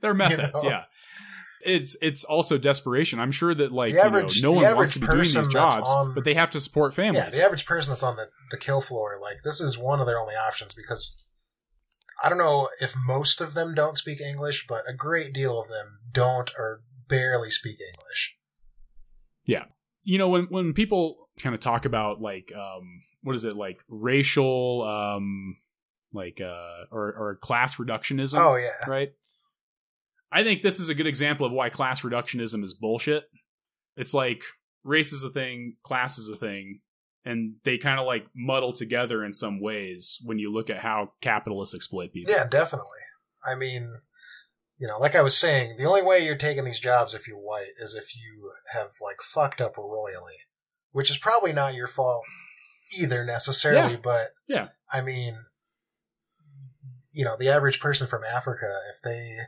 [0.00, 0.76] they're methods, you know?
[0.76, 0.84] yeah.
[1.66, 3.18] It's it's also desperation.
[3.18, 5.88] I'm sure that like average, you know, no one wants to be doing these jobs,
[5.88, 7.24] on, but they have to support families.
[7.24, 10.06] Yeah, the average person that's on the, the kill floor, like this is one of
[10.06, 11.12] their only options because
[12.22, 15.68] I don't know if most of them don't speak English, but a great deal of
[15.68, 18.36] them don't or barely speak English.
[19.44, 19.64] Yeah.
[20.02, 23.78] You know, when when people kind of talk about like um what is it, like
[23.88, 25.56] racial um
[26.12, 28.38] like uh or or class reductionism.
[28.38, 28.88] Oh yeah.
[28.88, 29.12] Right?
[30.32, 33.24] I think this is a good example of why class reductionism is bullshit.
[33.96, 34.42] It's like
[34.84, 36.80] race is a thing, class is a thing,
[37.24, 41.12] and they kind of like muddle together in some ways when you look at how
[41.20, 42.32] capitalists exploit people.
[42.32, 42.86] Yeah, definitely.
[43.48, 44.00] I mean,
[44.78, 47.38] you know, like I was saying, the only way you're taking these jobs if you're
[47.38, 50.36] white is if you have like fucked up royally,
[50.92, 52.24] which is probably not your fault
[52.98, 54.00] either necessarily, yeah.
[54.02, 55.36] but yeah, I mean,
[57.12, 59.38] you know, the average person from Africa, if they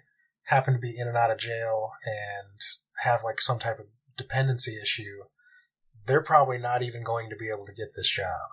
[0.48, 2.58] happen to be in and out of jail and
[3.04, 3.86] have like some type of
[4.16, 5.24] dependency issue,
[6.06, 8.50] they're probably not even going to be able to get this job.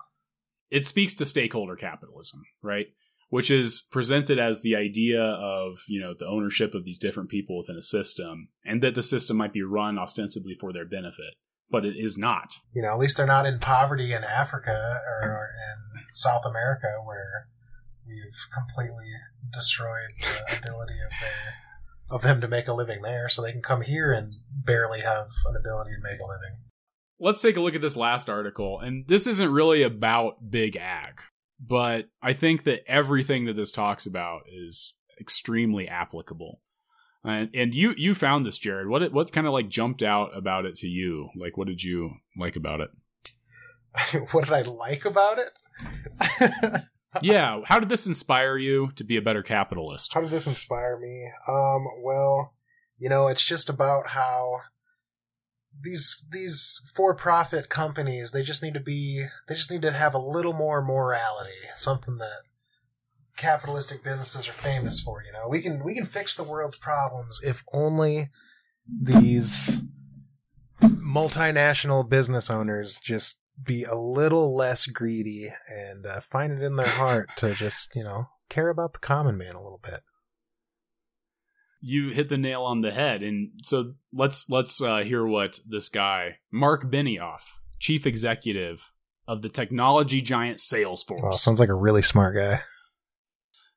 [0.70, 2.86] It speaks to stakeholder capitalism, right?
[3.30, 7.56] Which is presented as the idea of, you know, the ownership of these different people
[7.56, 11.34] within a system and that the system might be run ostensibly for their benefit,
[11.70, 12.56] but it is not.
[12.74, 17.48] You know, at least they're not in poverty in Africa or in South America where
[18.06, 19.10] we've completely
[19.50, 21.65] destroyed the ability of their
[22.10, 25.26] of them to make a living there, so they can come here and barely have
[25.46, 26.62] an ability to make a living.
[27.18, 31.20] Let's take a look at this last article, and this isn't really about big ag,
[31.58, 36.60] but I think that everything that this talks about is extremely applicable.
[37.24, 38.86] And, and you you found this, Jared.
[38.86, 41.30] What what kind of like jumped out about it to you?
[41.36, 42.90] Like, what did you like about it?
[44.30, 46.82] what did I like about it?
[47.22, 47.60] yeah.
[47.64, 50.12] How did this inspire you to be a better capitalist?
[50.14, 51.30] How did this inspire me?
[51.48, 52.54] Um, well,
[52.98, 54.60] you know, it's just about how
[55.82, 60.18] these these for-profit companies they just need to be they just need to have a
[60.18, 62.42] little more morality something that
[63.36, 67.40] capitalistic businesses are famous for you know we can we can fix the world's problems
[67.44, 68.30] if only
[68.88, 69.80] these
[70.80, 76.86] multinational business owners just be a little less greedy and uh, find it in their
[76.86, 80.02] heart to just you know care about the common man a little bit.
[81.80, 85.88] You hit the nail on the head and so let's let's uh, hear what this
[85.88, 87.42] guy mark benioff
[87.78, 88.92] chief executive
[89.28, 91.20] of the technology giant salesforce.
[91.22, 92.62] Oh, sounds like a really smart guy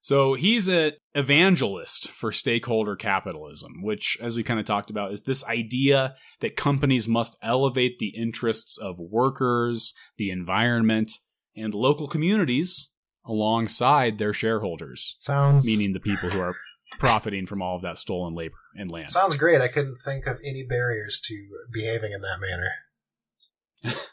[0.01, 5.23] So he's an evangelist for stakeholder capitalism, which, as we kind of talked about, is
[5.23, 11.11] this idea that companies must elevate the interests of workers, the environment,
[11.55, 12.89] and local communities
[13.25, 16.55] alongside their shareholders, Sounds meaning the people who are
[16.97, 19.09] profiting from all of that stolen labor and land.
[19.09, 19.61] Sounds great.
[19.61, 21.35] I couldn't think of any barriers to
[21.71, 23.95] behaving in that manner.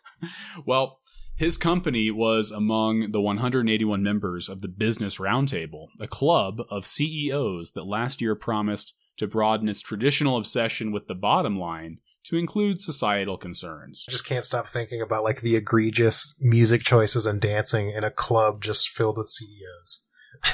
[0.64, 1.00] Well,
[1.36, 7.72] his company was among the 181 members of the Business Roundtable, a club of CEOs
[7.72, 12.80] that last year promised to broaden its traditional obsession with the bottom line to include
[12.80, 14.04] societal concerns.
[14.08, 18.10] I just can't stop thinking about like the egregious music choices and dancing in a
[18.10, 20.04] club just filled with CEOs.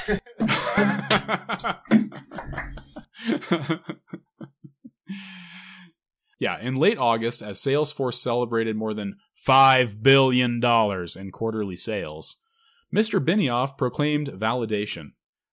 [6.38, 9.16] yeah, in late August, as Salesforce celebrated more than
[9.46, 12.36] $5 billion in quarterly sales,
[12.94, 13.24] Mr.
[13.24, 15.12] Benioff proclaimed validation.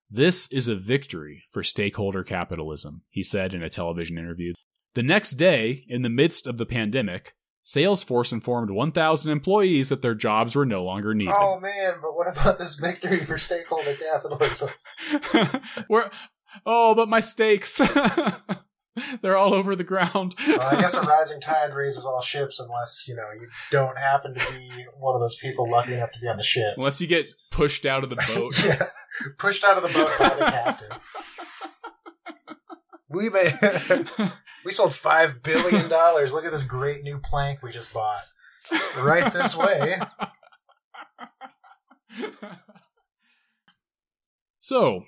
[0.09, 4.53] This is a victory for stakeholder capitalism, he said in a television interview.
[4.95, 7.35] The next day, in the midst of the pandemic,
[7.65, 11.35] Salesforce informed 1,000 employees that their jobs were no longer needed.
[11.37, 14.69] Oh man, but what about this victory for stakeholder capitalism?
[15.89, 16.09] We're,
[16.65, 17.79] oh, but my steaks.
[19.21, 20.35] They're all over the ground.
[20.47, 24.33] Well, I guess a rising tide raises all ships unless, you know, you don't happen
[24.33, 26.75] to be one of those people lucky enough to be on the ship.
[26.77, 28.63] Unless you get pushed out of the boat.
[28.63, 28.87] yeah.
[29.37, 30.89] Pushed out of the boat by the captain.
[33.09, 33.53] We made
[34.63, 36.31] we sold five billion dollars.
[36.31, 38.21] Look at this great new plank we just bought.
[38.95, 39.99] Right this way.
[44.59, 45.03] so,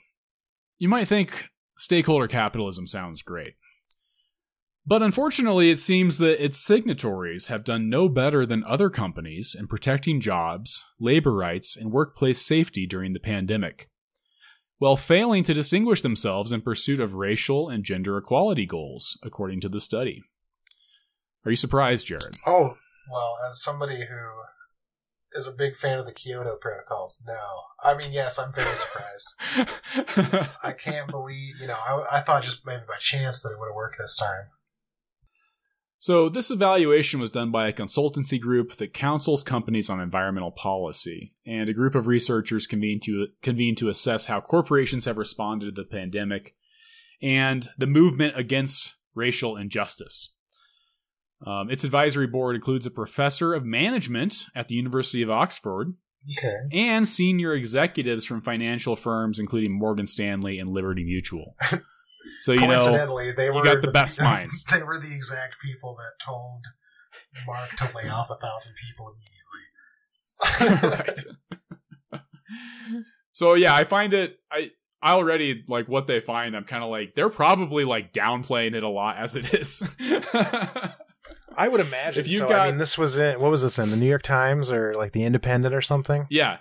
[0.79, 3.53] you might think stakeholder capitalism sounds great.
[4.85, 9.67] But unfortunately, it seems that its signatories have done no better than other companies in
[9.67, 13.89] protecting jobs, labor rights, and workplace safety during the pandemic,
[14.79, 19.69] while failing to distinguish themselves in pursuit of racial and gender equality goals, according to
[19.69, 20.23] the study.
[21.45, 22.37] Are you surprised, Jared?
[22.47, 22.75] Oh,
[23.11, 24.43] well, as somebody who
[25.33, 27.61] is a big fan of the Kyoto protocols, no.
[27.83, 30.49] I mean, yes, I'm very surprised.
[30.63, 33.67] I can't believe, you know, I, I thought just maybe by chance that it would
[33.67, 34.49] have worked this time.
[36.01, 41.35] So, this evaluation was done by a consultancy group that counsels companies on environmental policy,
[41.45, 45.79] and a group of researchers convened to, convened to assess how corporations have responded to
[45.83, 46.55] the pandemic
[47.21, 50.33] and the movement against racial injustice.
[51.45, 55.93] Um, its advisory board includes a professor of management at the University of Oxford
[56.39, 56.57] Okay.
[56.73, 61.55] and senior executives from financial firms, including Morgan Stanley and Liberty Mutual.
[62.39, 64.63] So, you know, Coincidentally, they were got the best minds.
[64.65, 66.65] They were the exact people that told
[67.45, 70.87] Mark to lay off a thousand people immediately.
[72.11, 72.19] right.
[73.31, 76.55] so yeah, I find it I I already like what they find.
[76.55, 79.83] I'm kind of like they're probably like downplaying it a lot as it is.
[81.57, 82.21] I would imagine.
[82.21, 82.49] If you so.
[82.49, 84.93] got- I mean, this was in what was this in the New York Times or
[84.93, 86.27] like the Independent or something?
[86.29, 86.57] yeah,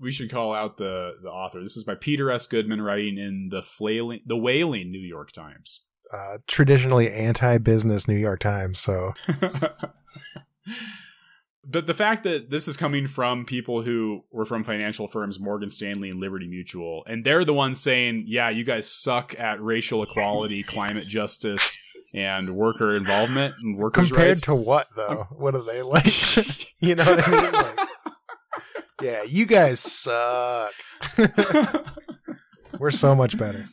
[0.00, 1.62] we should call out the the author.
[1.62, 2.46] This is by Peter S.
[2.46, 5.82] Goodman, writing in the flailing the Wailing New York Times.
[6.12, 8.80] Uh, traditionally anti-business New York Times.
[8.80, 9.12] So
[11.70, 15.70] But the fact that this is coming from people who were from financial firms, Morgan
[15.70, 20.02] Stanley and Liberty Mutual, and they're the ones saying, "Yeah, you guys suck at racial
[20.02, 21.78] equality, climate justice,
[22.12, 25.28] and worker involvement and workers' compared rights." to what though?
[25.30, 26.74] What are they like?
[26.80, 27.52] you know what I mean?
[27.52, 27.89] Like,
[29.02, 30.72] yeah, you guys suck.
[32.78, 33.66] We're so much better.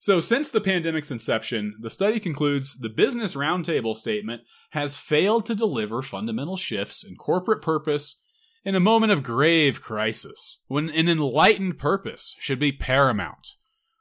[0.00, 5.54] So, since the pandemic's inception, the study concludes the Business Roundtable statement has failed to
[5.56, 8.22] deliver fundamental shifts in corporate purpose
[8.64, 13.54] in a moment of grave crisis, when an enlightened purpose should be paramount.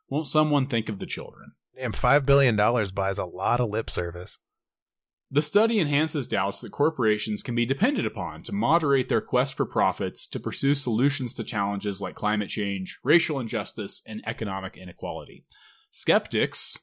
[0.09, 1.53] Won't someone think of the children?
[1.75, 4.37] Damn, five billion dollars buys a lot of lip service.
[5.29, 9.65] The study enhances doubts that corporations can be depended upon to moderate their quest for
[9.65, 15.45] profits to pursue solutions to challenges like climate change, racial injustice, and economic inequality.
[15.91, 16.77] Skeptics,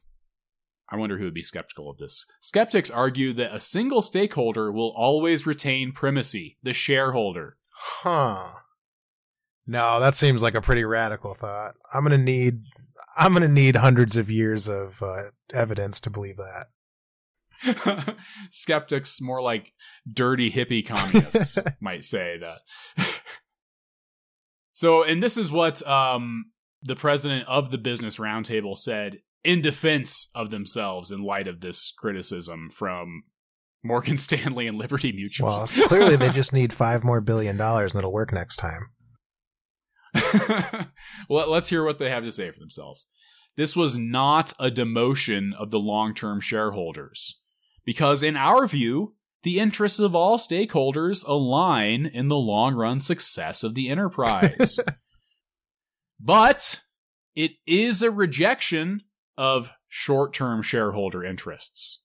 [0.89, 2.25] I wonder who would be skeptical of this.
[2.39, 7.57] Skeptics argue that a single stakeholder will always retain primacy, the shareholder.
[7.71, 8.51] Huh.
[9.65, 11.73] No, that seems like a pretty radical thought.
[11.91, 12.61] I'm gonna need
[13.17, 16.65] I'm gonna need hundreds of years of uh, evidence to believe that.
[18.49, 19.73] Skeptics, more like
[20.11, 23.05] dirty hippie communists, might say that.
[24.71, 26.51] so, and this is what um,
[26.81, 31.93] the president of the Business Roundtable said in defense of themselves in light of this
[31.97, 33.23] criticism from
[33.83, 35.47] Morgan Stanley and Liberty Mutual.
[35.47, 38.89] Well, clearly they just need five more billion dollars and it'll work next time.
[41.29, 43.07] well, let's hear what they have to say for themselves.
[43.57, 47.39] This was not a demotion of the long term shareholders,
[47.85, 49.13] because in our view,
[49.43, 54.79] the interests of all stakeholders align in the long run success of the enterprise.
[56.19, 56.81] but
[57.35, 59.01] it is a rejection
[59.37, 62.03] of short term shareholder interests.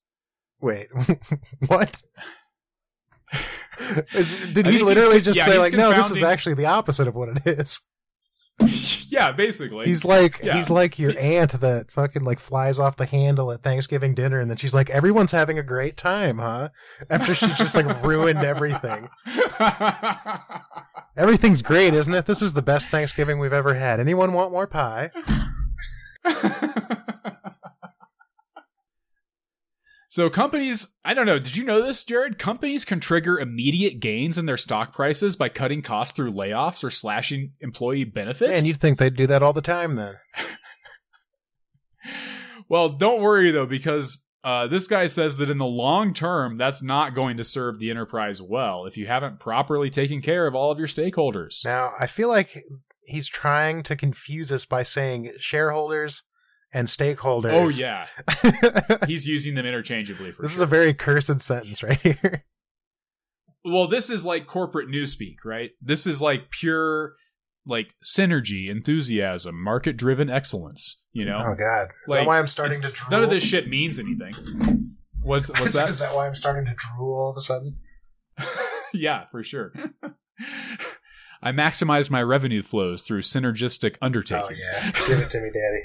[0.61, 0.89] Wait,
[1.67, 2.03] what?
[4.13, 7.09] Is, did I he literally just yeah, say like, no, this is actually the opposite
[7.09, 7.81] of what it is?
[9.09, 9.87] yeah, basically.
[9.87, 10.57] He's like, Yeah.
[10.57, 14.51] he's like your aunt that fucking like flies off the handle at Thanksgiving dinner, and
[14.51, 16.69] then she's like, everyone's having a great time, huh?
[17.09, 19.09] After she just like ruined everything.
[21.17, 22.27] Everything's great, isn't it?
[22.27, 24.01] This is the best Thanksgiving we've ever had.
[24.01, 25.11] Anyone want more pie?
[30.11, 32.37] so companies, I don't know, did you know this, Jared?
[32.37, 36.91] Companies can trigger immediate gains in their stock prices by cutting costs through layoffs or
[36.91, 38.51] slashing employee benefits.
[38.51, 40.17] And you'd think they'd do that all the time then.
[42.69, 46.83] well, don't worry though, because uh, this guy says that in the long term, that's
[46.83, 50.73] not going to serve the enterprise well if you haven't properly taken care of all
[50.73, 51.65] of your stakeholders.
[51.65, 52.65] Now, I feel like
[53.05, 56.25] he's trying to confuse us by saying shareholders
[56.73, 57.53] and stakeholders.
[57.53, 58.07] Oh yeah,
[59.07, 62.45] he's using them interchangeably for this is a very cursed sentence right here.
[63.65, 65.71] well, this is like corporate newspeak, right?
[65.83, 67.15] This is like pure
[67.67, 71.03] like synergy, enthusiasm, market driven excellence.
[71.13, 73.11] You know, Oh god, is Like, that why I'm starting to drool?
[73.11, 74.95] none of this shit means anything.
[75.23, 75.89] What's what's that?
[75.89, 77.79] is that why I'm starting to drool all of a sudden?
[78.95, 79.73] yeah, for sure.
[81.43, 84.65] I maximize my revenue flows through synergistic undertakings.
[84.73, 85.09] Oh undertakings.
[85.11, 85.83] yeah, give it to me, daddy.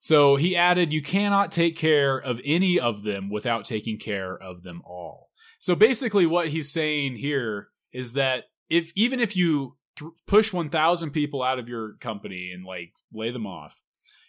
[0.00, 4.62] So he added, You cannot take care of any of them without taking care of
[4.62, 5.28] them all.
[5.58, 11.10] So basically, what he's saying here is that if even if you th- push 1,000
[11.10, 13.80] people out of your company and like lay them off,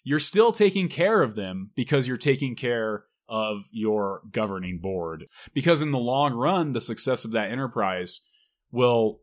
[0.04, 5.28] you're still taking care of them because you're taking care of your governing board.
[5.54, 8.28] Because in the long run, the success of that enterprise
[8.72, 9.22] will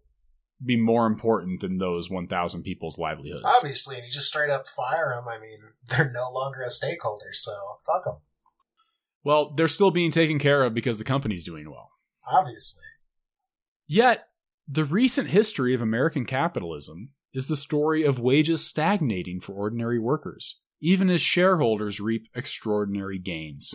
[0.65, 3.45] be more important than those 1,000 people's livelihoods.
[3.45, 5.29] Obviously, and you just straight up fire them.
[5.29, 5.59] I mean,
[5.89, 7.53] they're no longer a stakeholder, so
[7.85, 8.17] fuck them.
[9.23, 11.91] Well, they're still being taken care of because the company's doing well.
[12.31, 12.83] Obviously,
[13.87, 14.29] Yet,
[14.67, 20.61] the recent history of American capitalism is the story of wages stagnating for ordinary workers,
[20.81, 23.75] even as shareholders reap extraordinary gains.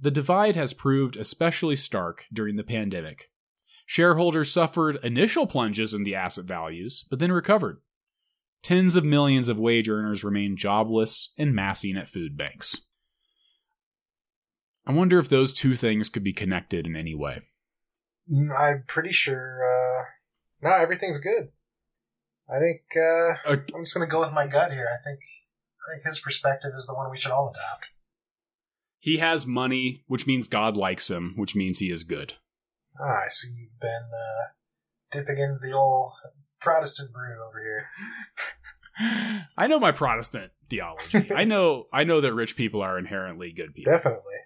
[0.00, 3.30] The divide has proved especially stark during the pandemic.
[3.86, 7.80] Shareholders suffered initial plunges in the asset values, but then recovered.
[8.62, 12.78] Tens of millions of wage earners remain jobless and massing at food banks.
[14.84, 17.42] I wonder if those two things could be connected in any way.
[18.30, 19.60] Mm, I'm pretty sure.
[19.64, 20.04] uh
[20.68, 21.50] No, everything's good.
[22.48, 24.88] I think uh Uh, I'm just gonna go with my gut here.
[24.92, 27.90] I think I think his perspective is the one we should all adopt.
[28.98, 32.34] He has money, which means God likes him, which means he is good.
[33.00, 34.44] Ah, I see you've been uh,
[35.10, 36.12] dipping into the old
[36.60, 39.44] Protestant brew over here.
[39.58, 41.32] I know my Protestant theology.
[41.34, 43.92] I know I know that rich people are inherently good people.
[43.92, 44.36] Definitely.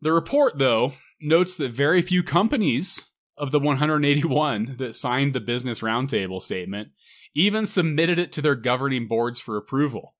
[0.00, 5.80] The report though notes that very few companies of the 181 that signed the business
[5.80, 6.90] roundtable statement
[7.34, 10.14] even submitted it to their governing boards for approval.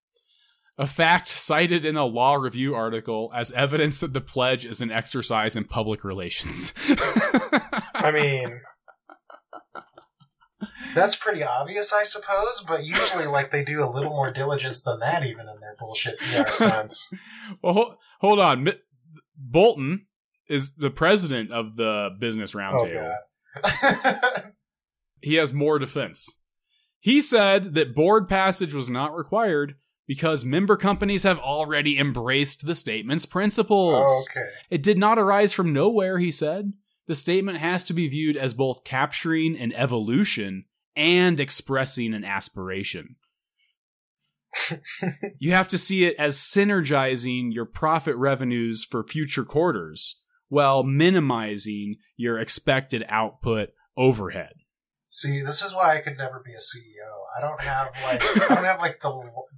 [0.76, 4.90] A fact cited in a law review article as evidence that the pledge is an
[4.90, 6.72] exercise in public relations.
[7.94, 8.60] I mean,
[10.94, 12.64] that's pretty obvious, I suppose.
[12.66, 16.18] But usually, like they do a little more diligence than that, even in their bullshit
[16.18, 17.08] PR stunts.
[17.62, 18.64] Well, hold, hold on.
[18.64, 18.80] Mi-
[19.50, 20.06] Bolten
[20.48, 23.14] is the president of the Business oh Roundtable.
[23.62, 24.52] god.
[25.20, 26.26] he has more defense.
[27.00, 29.74] He said that board passage was not required
[30.06, 34.26] because member companies have already embraced the statement's principles.
[34.30, 34.46] okay.
[34.70, 36.72] It did not arise from nowhere, he said.
[37.06, 40.64] The statement has to be viewed as both capturing an evolution
[40.96, 43.16] and expressing an aspiration.
[45.38, 51.96] you have to see it as synergizing your profit revenues for future quarters while minimizing
[52.16, 54.54] your expected output overhead.
[55.08, 57.13] See, this is why I could never be a CEO.
[57.36, 59.10] I don't have like I don't have like the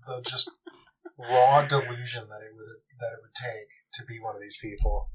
[0.07, 0.51] the just
[1.19, 5.11] raw delusion that it would that it would take to be one of these people.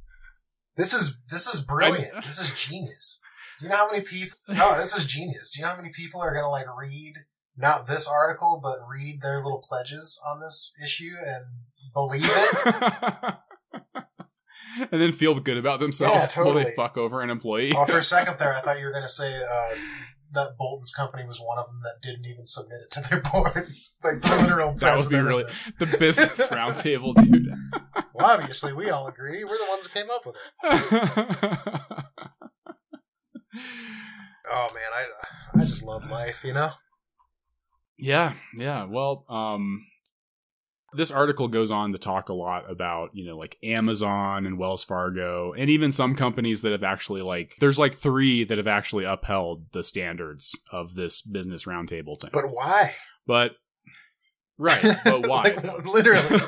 [0.76, 2.26] This is this is brilliant.
[2.26, 3.20] This is genius.
[3.60, 4.38] Do you know how many people?
[4.48, 5.52] No, this is genius.
[5.52, 7.14] Do you know how many people are gonna like read
[7.58, 11.46] not this article, but read their little pledges on this issue and
[11.94, 13.36] believe it?
[14.92, 17.74] and then feel good about themselves Yeah, while they fuck over an employee.
[17.76, 19.76] Oh, for a second there, I thought you were going to say uh,
[20.34, 23.68] that Bolten's company was one of them that didn't even submit it to their board.
[24.04, 25.44] like the literal That would be really-
[25.80, 27.48] the business roundtable, dude.
[28.14, 29.44] Well, obviously, we all agree.
[29.44, 31.82] We're the ones that came up with it.
[34.54, 35.06] Oh man, I
[35.56, 36.44] I just love life.
[36.44, 36.72] You know.
[37.98, 38.86] yeah, yeah.
[38.86, 39.86] Well, um,
[40.94, 44.84] this article goes on to talk a lot about you know like Amazon and Wells
[44.84, 49.06] Fargo, and even some companies that have actually like there's like three that have actually
[49.06, 52.32] upheld the standards of this business roundtable thing.
[52.34, 52.96] But why?
[53.26, 53.54] But
[54.58, 55.44] right, but why?
[55.44, 56.40] Like, literally,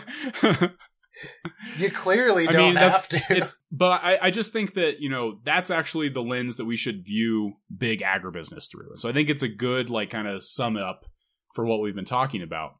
[1.77, 3.21] you clearly don't mean, that's have to.
[3.29, 3.57] it's.
[3.71, 7.05] But I, I just think that you know that's actually the lens that we should
[7.05, 8.95] view big agribusiness through.
[8.95, 11.05] So I think it's a good like kind of sum up
[11.53, 12.73] for what we've been talking about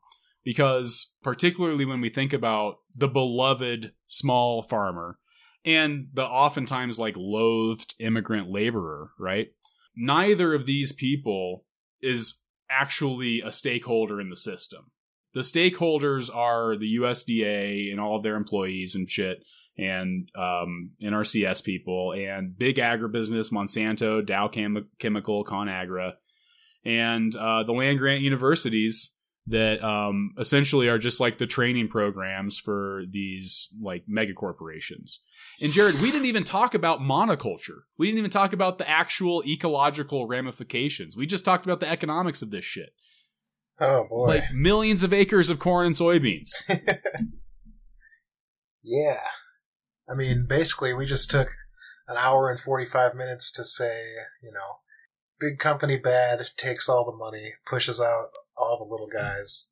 [0.43, 5.17] because particularly when we think about the beloved small farmer
[5.65, 9.47] and the oftentimes like loathed immigrant laborer, right?
[9.95, 11.65] Neither of these people
[12.01, 14.91] is actually a stakeholder in the system.
[15.33, 19.43] The stakeholders are the USDA and all of their employees and shit,
[19.77, 26.13] and um, NRCS people, and big agribusiness, Monsanto, Dow Chem- Chemical, ConAgra,
[26.85, 29.15] and uh, the land grant universities
[29.47, 35.19] that um, essentially are just like the training programs for these like mega corporations.
[35.61, 37.81] And Jared, we didn't even talk about monoculture.
[37.97, 41.17] We didn't even talk about the actual ecological ramifications.
[41.17, 42.93] We just talked about the economics of this shit.
[43.79, 44.27] oh boy.
[44.27, 46.49] Like millions of acres of corn and soybeans.
[48.81, 49.19] yeah.
[50.09, 51.49] I mean, basically, we just took
[52.07, 54.03] an hour and forty-five minutes to say,
[54.41, 54.79] you know,
[55.43, 59.71] big company bad takes all the money, pushes out all the little guys,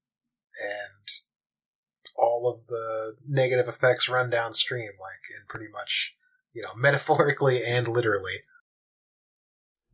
[0.61, 1.07] and
[2.18, 6.14] all of the negative effects run downstream, like in pretty much,
[6.53, 8.41] you know, metaphorically and literally.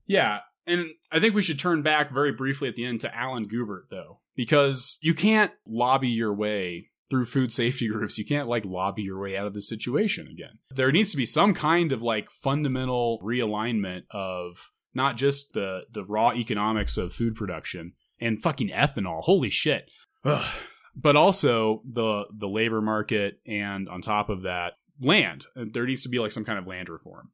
[0.07, 3.45] Yeah, and I think we should turn back very briefly at the end to Alan
[3.45, 8.17] Guebert, though, because you can't lobby your way through food safety groups.
[8.17, 10.59] You can't like lobby your way out of the situation again.
[10.71, 16.03] There needs to be some kind of like fundamental realignment of not just the the
[16.03, 19.21] raw economics of food production and fucking ethanol.
[19.21, 19.89] Holy shit.
[20.25, 20.45] Ugh.
[20.93, 25.45] But also the the labor market and on top of that land.
[25.55, 27.29] There needs to be like some kind of land reform.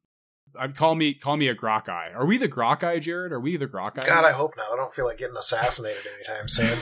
[0.56, 1.90] I'd call me call me a Gracchi.
[1.90, 3.32] Are we the Gracchi, Jared?
[3.32, 3.96] Are we the grok?
[3.96, 4.70] God, I hope not.
[4.72, 6.78] I don't feel like getting assassinated anytime soon.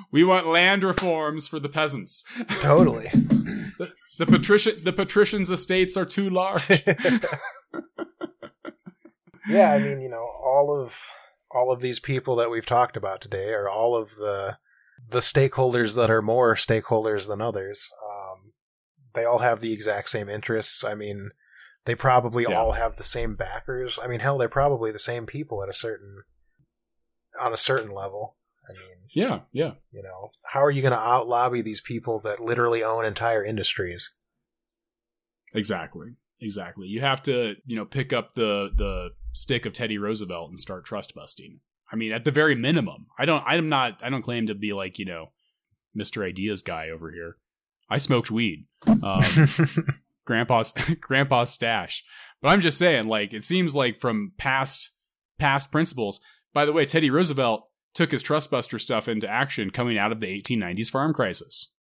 [0.12, 2.24] we want land reforms for the peasants.
[2.60, 3.10] Totally.
[4.20, 6.68] The patrician the patricians' estates are too large.
[9.50, 10.96] yeah, I mean, you know, all of
[11.50, 14.58] all of these people that we've talked about today are all of the
[15.08, 17.88] the stakeholders that are more stakeholders than others.
[18.06, 18.52] Um,
[19.14, 20.84] they all have the exact same interests.
[20.84, 21.30] I mean,
[21.86, 22.56] they probably Yeah.
[22.56, 23.98] all have the same backers.
[24.02, 26.22] I mean, hell, they're probably the same people at a certain
[27.40, 28.36] on a certain level.
[28.68, 29.72] I mean, yeah, yeah.
[29.90, 33.44] you know, how are you going to out lobby these people that literally own entire
[33.44, 34.14] industries?
[35.54, 36.14] Exactly.
[36.40, 36.88] Exactly.
[36.88, 40.84] You have to, you know, pick up the the stick of Teddy Roosevelt and start
[40.84, 41.60] trust busting.
[41.92, 43.06] I mean, at the very minimum.
[43.18, 45.32] I don't I'm not I don't claim to be like, you know,
[45.96, 46.24] Mr.
[46.24, 47.36] Ideas guy over here.
[47.88, 48.66] I smoked weed.
[48.86, 49.24] Um,
[50.24, 52.04] grandpa's grandpa's stash.
[52.40, 54.90] But I'm just saying, like, it seems like from past
[55.38, 56.20] past principles.
[56.52, 60.40] By the way, Teddy Roosevelt took his trustbuster stuff into action coming out of the
[60.40, 61.72] 1890s farm crisis,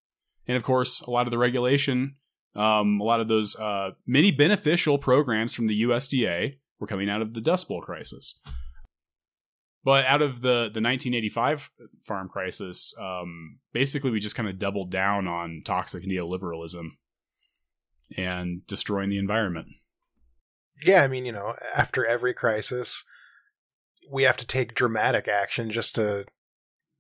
[0.48, 2.16] and of course, a lot of the regulation,
[2.60, 7.22] um, a lot of those uh, many beneficial programs from the USDA were coming out
[7.22, 8.38] of the Dust Bowl crisis.
[9.82, 11.72] But out of the the 1985
[12.06, 16.90] farm crisis, um, basically we just kind of doubled down on toxic neoliberalism
[18.18, 19.68] and destroying the environment.
[20.84, 23.06] yeah, I mean, you know, after every crisis,
[24.12, 26.26] we have to take dramatic action just to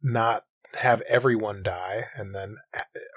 [0.01, 0.45] not
[0.75, 2.05] have everyone die.
[2.15, 2.57] And then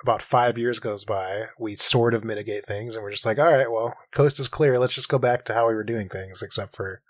[0.02, 3.52] about five years goes by, we sort of mitigate things, and we're just like, all
[3.52, 4.78] right, well, coast is clear.
[4.78, 7.02] Let's just go back to how we were doing things, except for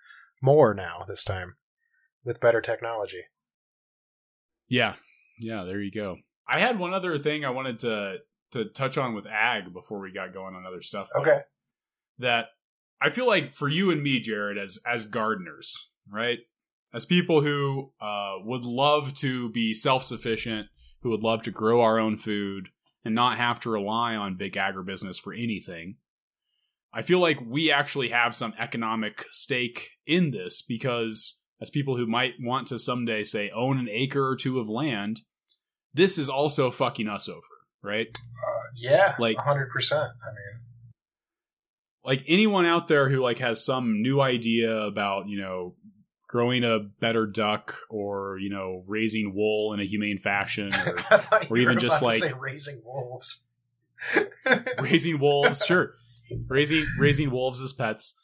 [0.43, 1.55] more now this time
[2.25, 3.25] with better technology.
[4.69, 4.95] Yeah,
[5.39, 6.17] yeah, there you go.
[6.49, 8.19] I had one other thing I wanted to
[8.53, 11.09] to touch on with ag before we got going on other stuff.
[11.17, 11.41] Okay.
[12.19, 12.49] that
[13.01, 16.41] I feel like for you and me, Jared, as as gardeners, right?
[16.95, 20.69] As people who uh, would love to be self sufficient,
[21.01, 22.69] who would love to grow our own food
[23.05, 25.97] and not have to rely on big agribusiness for anything.
[26.93, 32.07] I feel like we actually have some economic stake in this because, as people who
[32.07, 35.23] might want to someday say own an acre or two of land,
[35.95, 37.41] this is also fucking us over,
[37.83, 38.09] right?
[38.15, 40.03] Uh, yeah, Like- hundred percent.
[40.23, 40.63] I mean,
[42.05, 45.77] like anyone out there who like has some new idea about you know
[46.33, 51.47] growing a better duck or you know raising wool in a humane fashion or I
[51.51, 53.43] or even just like- raising wolves.
[54.81, 55.93] raising wolves sure.
[56.49, 58.19] Raising raising wolves as pets.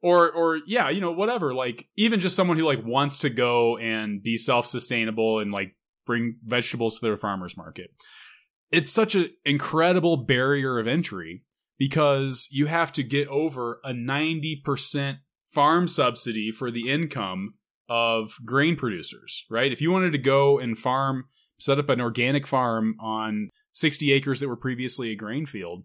[0.00, 3.76] Or or yeah you know whatever like even just someone who like wants to go
[3.76, 5.74] and be self-sustainable and like
[6.06, 7.90] bring vegetables to their farmers market.
[8.70, 11.42] It's such an incredible barrier of entry
[11.78, 15.18] because you have to get over a 90%
[15.52, 17.54] farm subsidy for the income
[17.88, 21.24] of grain producers right if you wanted to go and farm
[21.58, 25.84] set up an organic farm on 60 acres that were previously a grain field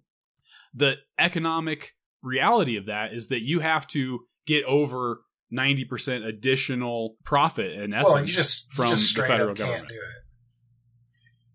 [0.73, 5.21] the economic reality of that is that you have to get over
[5.53, 9.79] 90% additional profit in essence well, you just from you just the federal up government.
[9.81, 10.23] can't do it.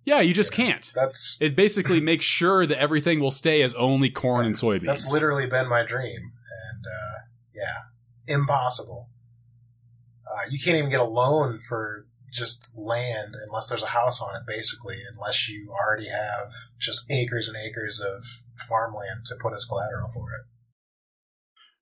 [0.07, 0.65] yeah you just Yeah.
[0.65, 4.87] can't That's it basically makes sure that everything will stay as only corn and soybeans
[4.87, 6.33] that's literally been my dream,
[6.73, 7.19] and uh,
[7.55, 7.79] yeah,
[8.31, 9.09] impossible.
[10.27, 14.37] Uh, you can't even get a loan for just land unless there's a house on
[14.37, 18.23] it, basically, unless you already have just acres and acres of
[18.69, 20.47] farmland to put as collateral for it.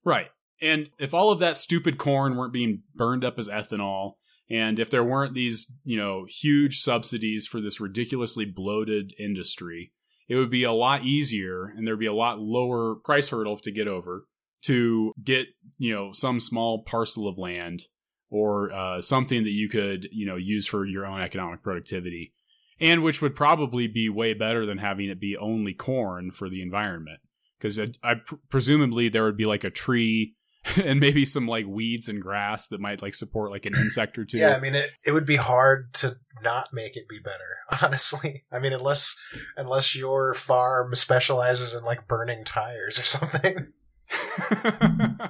[0.03, 0.29] Right.
[0.61, 4.13] And if all of that stupid corn weren't being burned up as ethanol,
[4.49, 9.93] and if there weren't these, you know, huge subsidies for this ridiculously bloated industry,
[10.27, 13.71] it would be a lot easier and there'd be a lot lower price hurdle to
[13.71, 14.25] get over
[14.63, 17.83] to get, you know, some small parcel of land
[18.29, 22.33] or uh, something that you could, you know, use for your own economic productivity.
[22.81, 26.61] And which would probably be way better than having it be only corn for the
[26.61, 27.19] environment
[27.59, 30.35] because I, pr- presumably there would be like a tree
[30.83, 34.25] and maybe some like weeds and grass that might like support like an insect or
[34.25, 34.37] two.
[34.37, 38.45] Yeah, I mean, it, it would be hard to not make it be better, honestly.
[38.51, 39.15] I mean, unless
[39.57, 43.73] unless your farm specializes in like burning tires or something.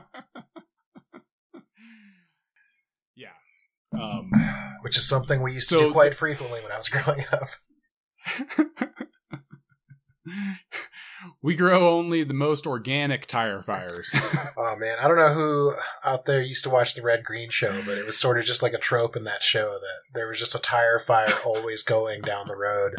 [3.16, 3.30] yeah.
[3.94, 4.32] Um,
[4.82, 7.50] which is something we used to So do quite frequently when I was growing up.
[11.42, 14.14] we grow only the most organic tire fires.
[14.62, 15.74] Oh man, I don't know who
[16.04, 18.62] out there used to watch the Red Green show, but it was sort of just
[18.62, 22.22] like a trope in that show that there was just a tire fire always going
[22.22, 22.96] down the road.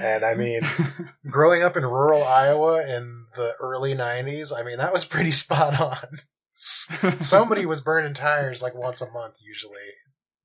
[0.00, 0.62] And I mean,
[1.30, 5.80] growing up in rural Iowa in the early 90s, I mean, that was pretty spot
[5.80, 6.20] on.
[6.52, 9.94] Somebody was burning tires like once a month usually.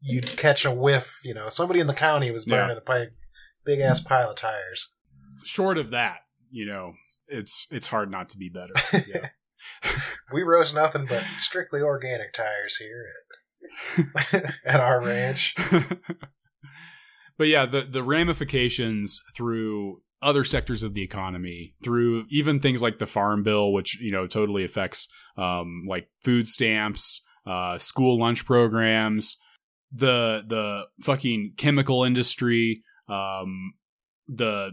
[0.02, 3.10] You'd catch a whiff, you know, somebody in the county was burning a big,
[3.66, 4.94] big ass pile of tires.
[5.46, 6.20] Short of that,
[6.52, 6.94] you know,
[7.28, 8.74] it's it's hard not to be better.
[9.08, 9.30] Yeah.
[10.32, 13.08] We roast nothing but strictly organic tires here
[13.98, 15.56] at, at our ranch.
[17.38, 23.00] but yeah, the the ramifications through other sectors of the economy, through even things like
[23.00, 28.46] the farm bill, which you know totally affects um, like food stamps, uh, school lunch
[28.46, 29.38] programs,
[29.92, 33.74] the the fucking chemical industry, um,
[34.28, 34.72] the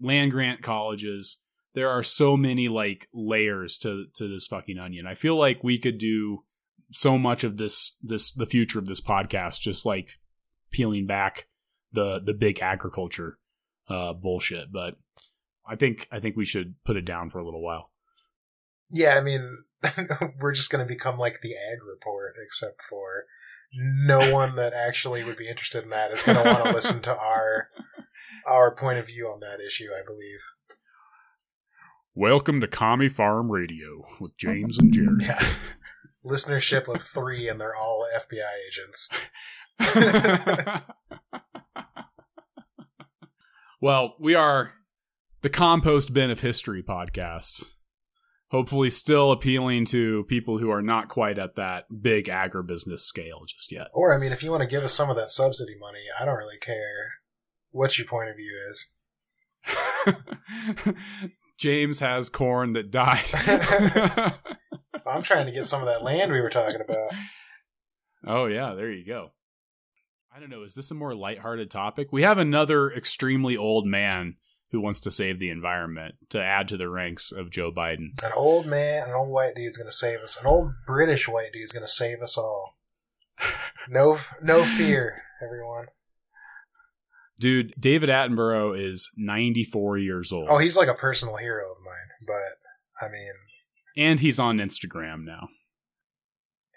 [0.00, 1.38] land grant colleges.
[1.74, 5.06] There are so many like layers to to this fucking onion.
[5.06, 6.44] I feel like we could do
[6.92, 10.18] so much of this this the future of this podcast just like
[10.70, 11.46] peeling back
[11.92, 13.38] the the big agriculture
[13.88, 14.96] uh bullshit but
[15.66, 17.90] i think i think we should put it down for a little while
[18.90, 19.64] Yeah, I mean,
[20.40, 23.24] we're just going to become like the ag report, except for
[23.72, 27.00] no one that actually would be interested in that is going to want to listen
[27.00, 27.70] to our
[28.46, 29.88] our point of view on that issue.
[29.96, 30.40] I believe.
[32.14, 35.42] welcome to commie farm radio with james and jerry Yeah.
[36.24, 39.10] Listenership of three, and they're all FBI agents.
[43.80, 44.72] well we are
[45.42, 47.64] the compost bin of history podcast
[48.48, 53.72] hopefully still appealing to people who are not quite at that big agribusiness scale just
[53.72, 56.04] yet Or, I mean, if you want to give us some of that subsidy money,
[56.20, 57.14] I don't really care
[57.74, 58.92] what your point of view is.
[61.58, 63.30] James has corn that died.
[65.06, 67.10] I'm trying to get some of that land we were talking about.
[68.26, 69.32] oh yeah, there you go.
[70.34, 72.08] I don't know, is this a more lighthearted topic?
[72.10, 74.36] We have another extremely old man
[74.70, 78.10] who wants to save the environment to add to the ranks of Joe Biden.
[78.22, 80.36] An old man, an old white dude's going to save us.
[80.40, 82.76] An old British white dude's going to save us all.
[83.88, 85.86] No, no fear, everyone.
[87.38, 90.48] Dude, David Attenborough is 94 years old.
[90.48, 91.94] Oh, he's like a personal hero of mine.
[92.26, 93.32] But I mean,
[93.96, 95.48] and he's on Instagram now.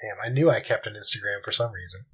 [0.01, 2.05] damn, I knew I kept an Instagram for some reason.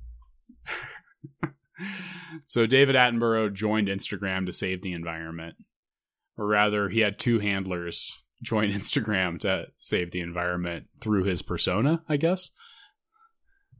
[2.47, 5.55] so David Attenborough joined Instagram to save the environment.
[6.37, 12.03] or rather, he had two handlers join Instagram to save the environment through his persona,
[12.09, 12.49] I guess.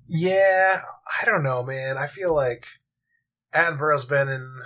[0.09, 0.81] Yeah,
[1.21, 1.97] I don't know, man.
[1.97, 2.67] I feel like
[3.53, 4.61] Attenborough's been in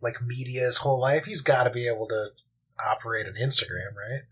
[0.00, 1.24] like media his whole life.
[1.24, 2.30] He's got to be able to
[2.84, 4.22] operate an Instagram, right?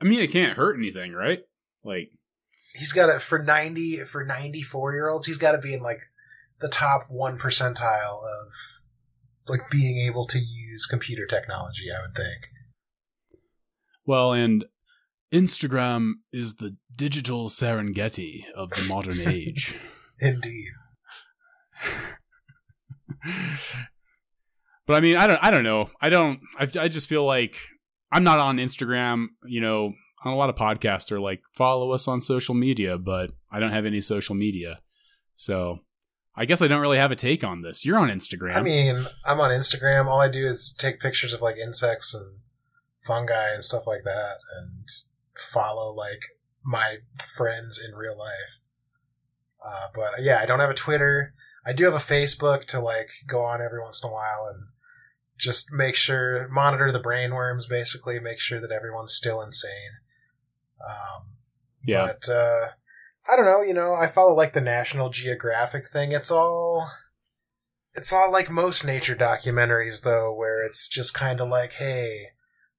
[0.00, 1.40] I mean, it can't hurt anything, right?
[1.82, 2.10] Like
[2.74, 5.26] he's got to for ninety for ninety four year olds.
[5.26, 6.00] He's got to be in like
[6.60, 8.52] the top one percentile of
[9.48, 11.86] like being able to use computer technology.
[11.90, 12.46] I would think.
[14.04, 14.64] Well, and
[15.32, 19.76] Instagram is the digital Serengeti of the modern age.
[20.20, 20.70] Indeed.
[24.86, 25.90] But I mean, I don't, I don't know.
[26.00, 26.40] I don't.
[26.58, 27.56] I, I just feel like
[28.10, 29.26] I'm not on Instagram.
[29.46, 29.92] You know,
[30.24, 33.72] on a lot of podcasts are like follow us on social media, but I don't
[33.72, 34.80] have any social media,
[35.36, 35.80] so
[36.34, 37.84] I guess I don't really have a take on this.
[37.84, 38.56] You're on Instagram.
[38.56, 40.06] I mean, I'm on Instagram.
[40.06, 42.38] All I do is take pictures of like insects and
[43.04, 44.88] fungi and stuff like that, and
[45.36, 46.22] follow like
[46.64, 46.98] my
[47.36, 48.58] friends in real life.
[49.64, 51.34] Uh, but yeah, I don't have a Twitter.
[51.68, 54.68] I do have a Facebook to like go on every once in a while and
[55.36, 57.68] just make sure monitor the brainworms.
[57.68, 59.98] Basically, make sure that everyone's still insane.
[60.82, 61.34] Um,
[61.84, 62.06] yeah.
[62.06, 62.68] But uh,
[63.30, 63.60] I don't know.
[63.60, 66.12] You know, I follow like the National Geographic thing.
[66.12, 66.88] It's all.
[67.94, 72.28] It's all like most nature documentaries, though, where it's just kind of like, hey,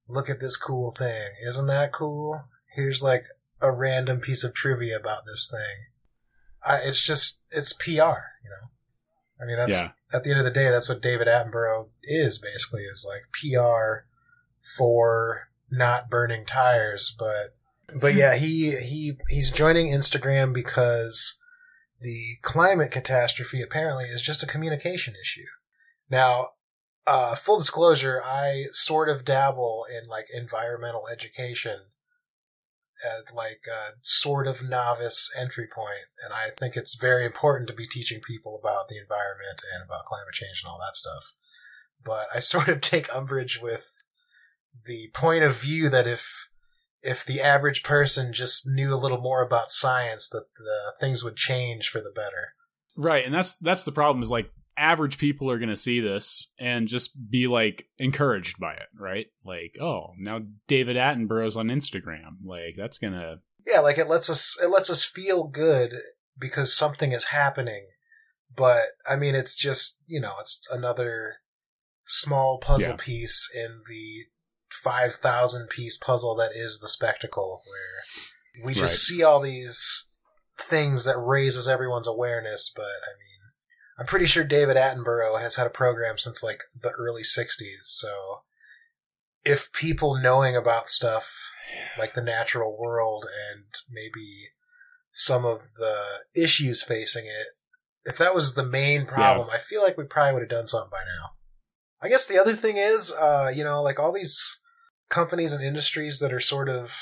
[0.08, 1.30] look at this cool thing.
[1.48, 2.46] Isn't that cool?
[2.76, 3.26] Here's like
[3.62, 5.88] a random piece of trivia about this thing.
[6.66, 8.70] I, it's just, it's PR, you know?
[9.42, 9.92] I mean, that's, Yeah.
[10.14, 14.06] at the end of the day, that's what David Attenborough is basically, is like PR
[14.78, 17.16] for not burning tires.
[17.18, 17.56] But,
[18.00, 21.38] but yeah, he, he, he's joining Instagram because
[22.02, 25.46] the climate catastrophe apparently is just a communication issue.
[26.10, 26.50] Now,
[27.08, 31.86] uh, full disclosure, I sort of dabble in like environmental education
[33.04, 37.74] at like a sort of novice entry point, and I think it's very important to
[37.74, 41.34] be teaching people about the environment and about climate change and all that stuff.
[42.04, 44.04] But I sort of take umbrage with
[44.86, 46.50] the point of view that if
[47.02, 51.38] if the average person just knew a little more about science, that the things would
[51.38, 52.54] change for the better.
[52.98, 56.54] Right, and that's that's the problem is like average people are going to see this
[56.58, 59.28] and just be like encouraged by it, right?
[59.44, 62.38] Like, oh, now David Attenborough's on Instagram.
[62.44, 65.96] Like that's going to Yeah, like it lets us it lets us feel good
[66.40, 67.88] because something is happening.
[68.56, 71.36] But I mean it's just, you know, it's another
[72.06, 72.96] small puzzle Yeah.
[72.98, 74.26] piece in the
[74.72, 79.18] 5000 piece puzzle that is the spectacle where we just Right.
[79.18, 80.06] see all these
[80.60, 83.29] things that raises everyone's awareness, but I mean
[84.00, 88.44] I'm pretty sure David Attenborough has had a program since like the early 60s, so
[89.44, 91.52] if people knowing about stuff
[91.98, 94.50] like the natural world and maybe
[95.12, 96.02] some of the
[96.34, 97.48] issues facing it,
[98.06, 100.92] if that was the main problem, I feel like we probably would have done something
[100.92, 101.32] by now.
[102.02, 104.60] I guess the other thing is, uh, you know, like all these
[105.10, 106.96] companies and industries that are sort of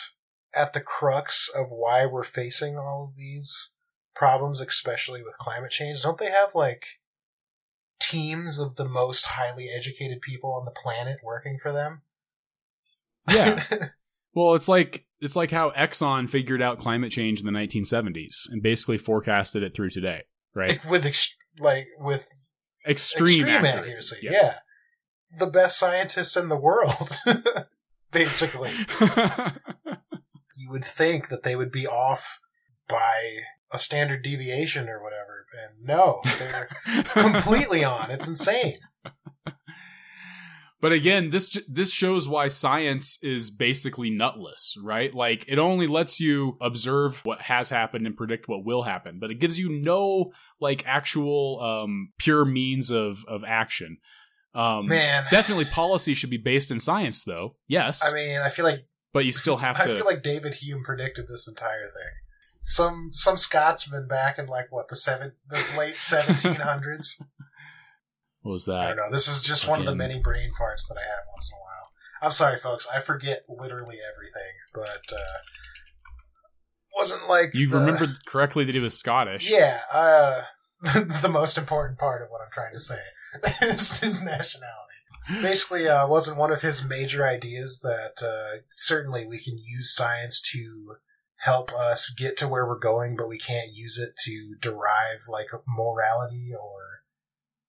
[0.56, 3.72] at the crux of why we're facing all of these
[4.18, 6.86] problems, especially with climate change, don't they have like
[8.00, 12.02] teams of the most highly educated people on the planet working for them?
[13.30, 13.64] Yeah.
[14.34, 18.62] Well, it's like it's like how Exxon figured out climate change in the 1970s and
[18.62, 20.26] basically forecasted it through today,
[20.56, 20.80] right?
[20.86, 22.32] With ex- like with
[22.88, 23.80] Extreme, extreme accuracy.
[23.80, 24.18] accuracy.
[24.22, 24.34] yes.
[24.44, 24.54] Yeah,
[25.40, 27.18] the best scientists in the world,
[28.12, 28.70] basically.
[30.56, 32.40] You would think that they would be off
[32.88, 33.40] by
[33.72, 36.70] a standard deviation or whatever, and no, they're
[37.14, 38.12] completely on.
[38.12, 38.80] It's insane.
[40.80, 45.12] But again, this this shows why science is basically nutless, right?
[45.14, 49.32] Like it only lets you observe what has happened and predict what will happen, but
[49.32, 53.98] it gives you no like actual um pure means of of action.
[54.54, 57.52] Um Man, definitely policy should be based in science though.
[57.68, 58.06] Yes.
[58.06, 58.82] I mean, I feel like
[59.14, 62.14] but you still have I to feel like David Hume predicted this entire thing.
[62.70, 67.18] Some some Scotsman back in like what the seven the late seventeen hundreds.
[68.42, 68.76] what was that?
[68.80, 69.10] I don't know.
[69.12, 71.62] This is just one of the many brain farts that I have once in a
[71.62, 71.92] while.
[72.22, 72.86] I'm sorry, folks.
[72.94, 75.40] I forget literally everything, but uh,
[76.98, 79.50] wasn't like You the- remembered correctly that he was Scottish.
[79.50, 80.42] Yeah, uh,
[81.22, 83.00] the most important part of what I'm trying to say
[83.62, 84.84] is his nationality.
[85.42, 90.42] Basically, uh, wasn't one of his major ideas that uh, certainly we can use science
[90.54, 90.96] to
[91.48, 95.48] help us get to where we're going, but we can't use it to derive like
[95.68, 96.82] morality or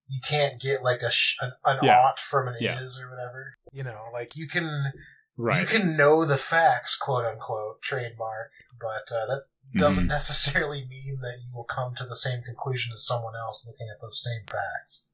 [0.09, 2.01] you can't get like a sh- an, an Yeah.
[2.01, 2.81] ought from an Yeah.
[2.83, 3.55] is or whatever.
[3.73, 4.93] You know, like you can
[5.37, 5.61] Right.
[5.61, 8.51] you can know the facts, quote unquote, trademark,
[8.81, 9.43] but uh, that
[9.77, 10.09] doesn't Mhm.
[10.19, 14.01] necessarily mean that you will come to the same conclusion as someone else looking at
[14.01, 15.05] those same facts.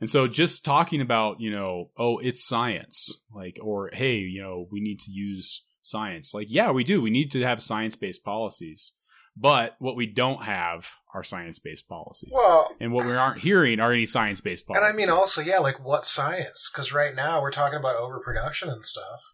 [0.00, 4.68] And so just talking about, you know, oh, it's science, like, or hey, you know,
[4.70, 6.32] we need to use science.
[6.34, 7.00] Like, yeah, we do.
[7.02, 8.94] We need to have science based policies.
[9.40, 12.32] But what we don't have are science based policies.
[12.34, 14.84] Well, and what we aren't hearing are any science based policies.
[14.88, 14.94] and.
[14.94, 16.68] I mean also, yeah, like what science?
[16.72, 19.32] Because right now we're talking about overproduction and stuff.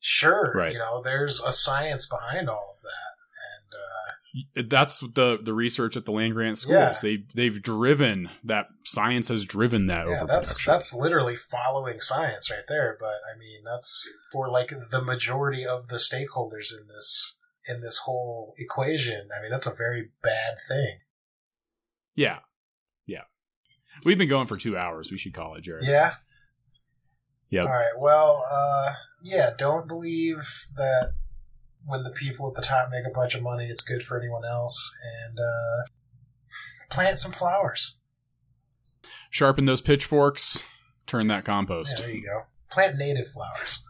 [0.00, 0.72] Sure, Right.
[0.72, 3.16] you know, there's a science behind all of that,
[3.54, 4.05] and uh,
[4.54, 6.74] that's the the research at the land grant schools.
[6.74, 6.94] Yeah.
[7.02, 12.64] They they've driven that science has driven that yeah, that's that's literally following science right
[12.68, 12.96] there.
[12.98, 17.36] But I mean, that's for like the majority of the stakeholders in this
[17.68, 19.28] in this whole equation.
[19.36, 20.98] I mean, that's a very bad thing.
[22.14, 22.38] yeah,
[23.06, 23.22] yeah.
[24.04, 25.10] We've been going for two hours.
[25.10, 25.84] We should call it, Jared.
[25.86, 26.14] Yeah.
[27.48, 27.62] Yeah.
[27.62, 27.92] All right.
[27.98, 28.92] Well, uh,
[29.22, 29.50] yeah.
[29.56, 30.38] Don't believe
[30.74, 31.14] that
[31.86, 34.44] when the people at the top make a bunch of money, it's good for anyone
[34.44, 34.90] else.
[35.26, 35.82] And uh,
[36.90, 37.96] plant some flowers.
[39.30, 40.62] Sharpen those pitchforks.
[41.06, 41.96] Turn that Yeah, compost.
[41.98, 42.42] there you go.
[42.70, 43.84] Plant native flowers.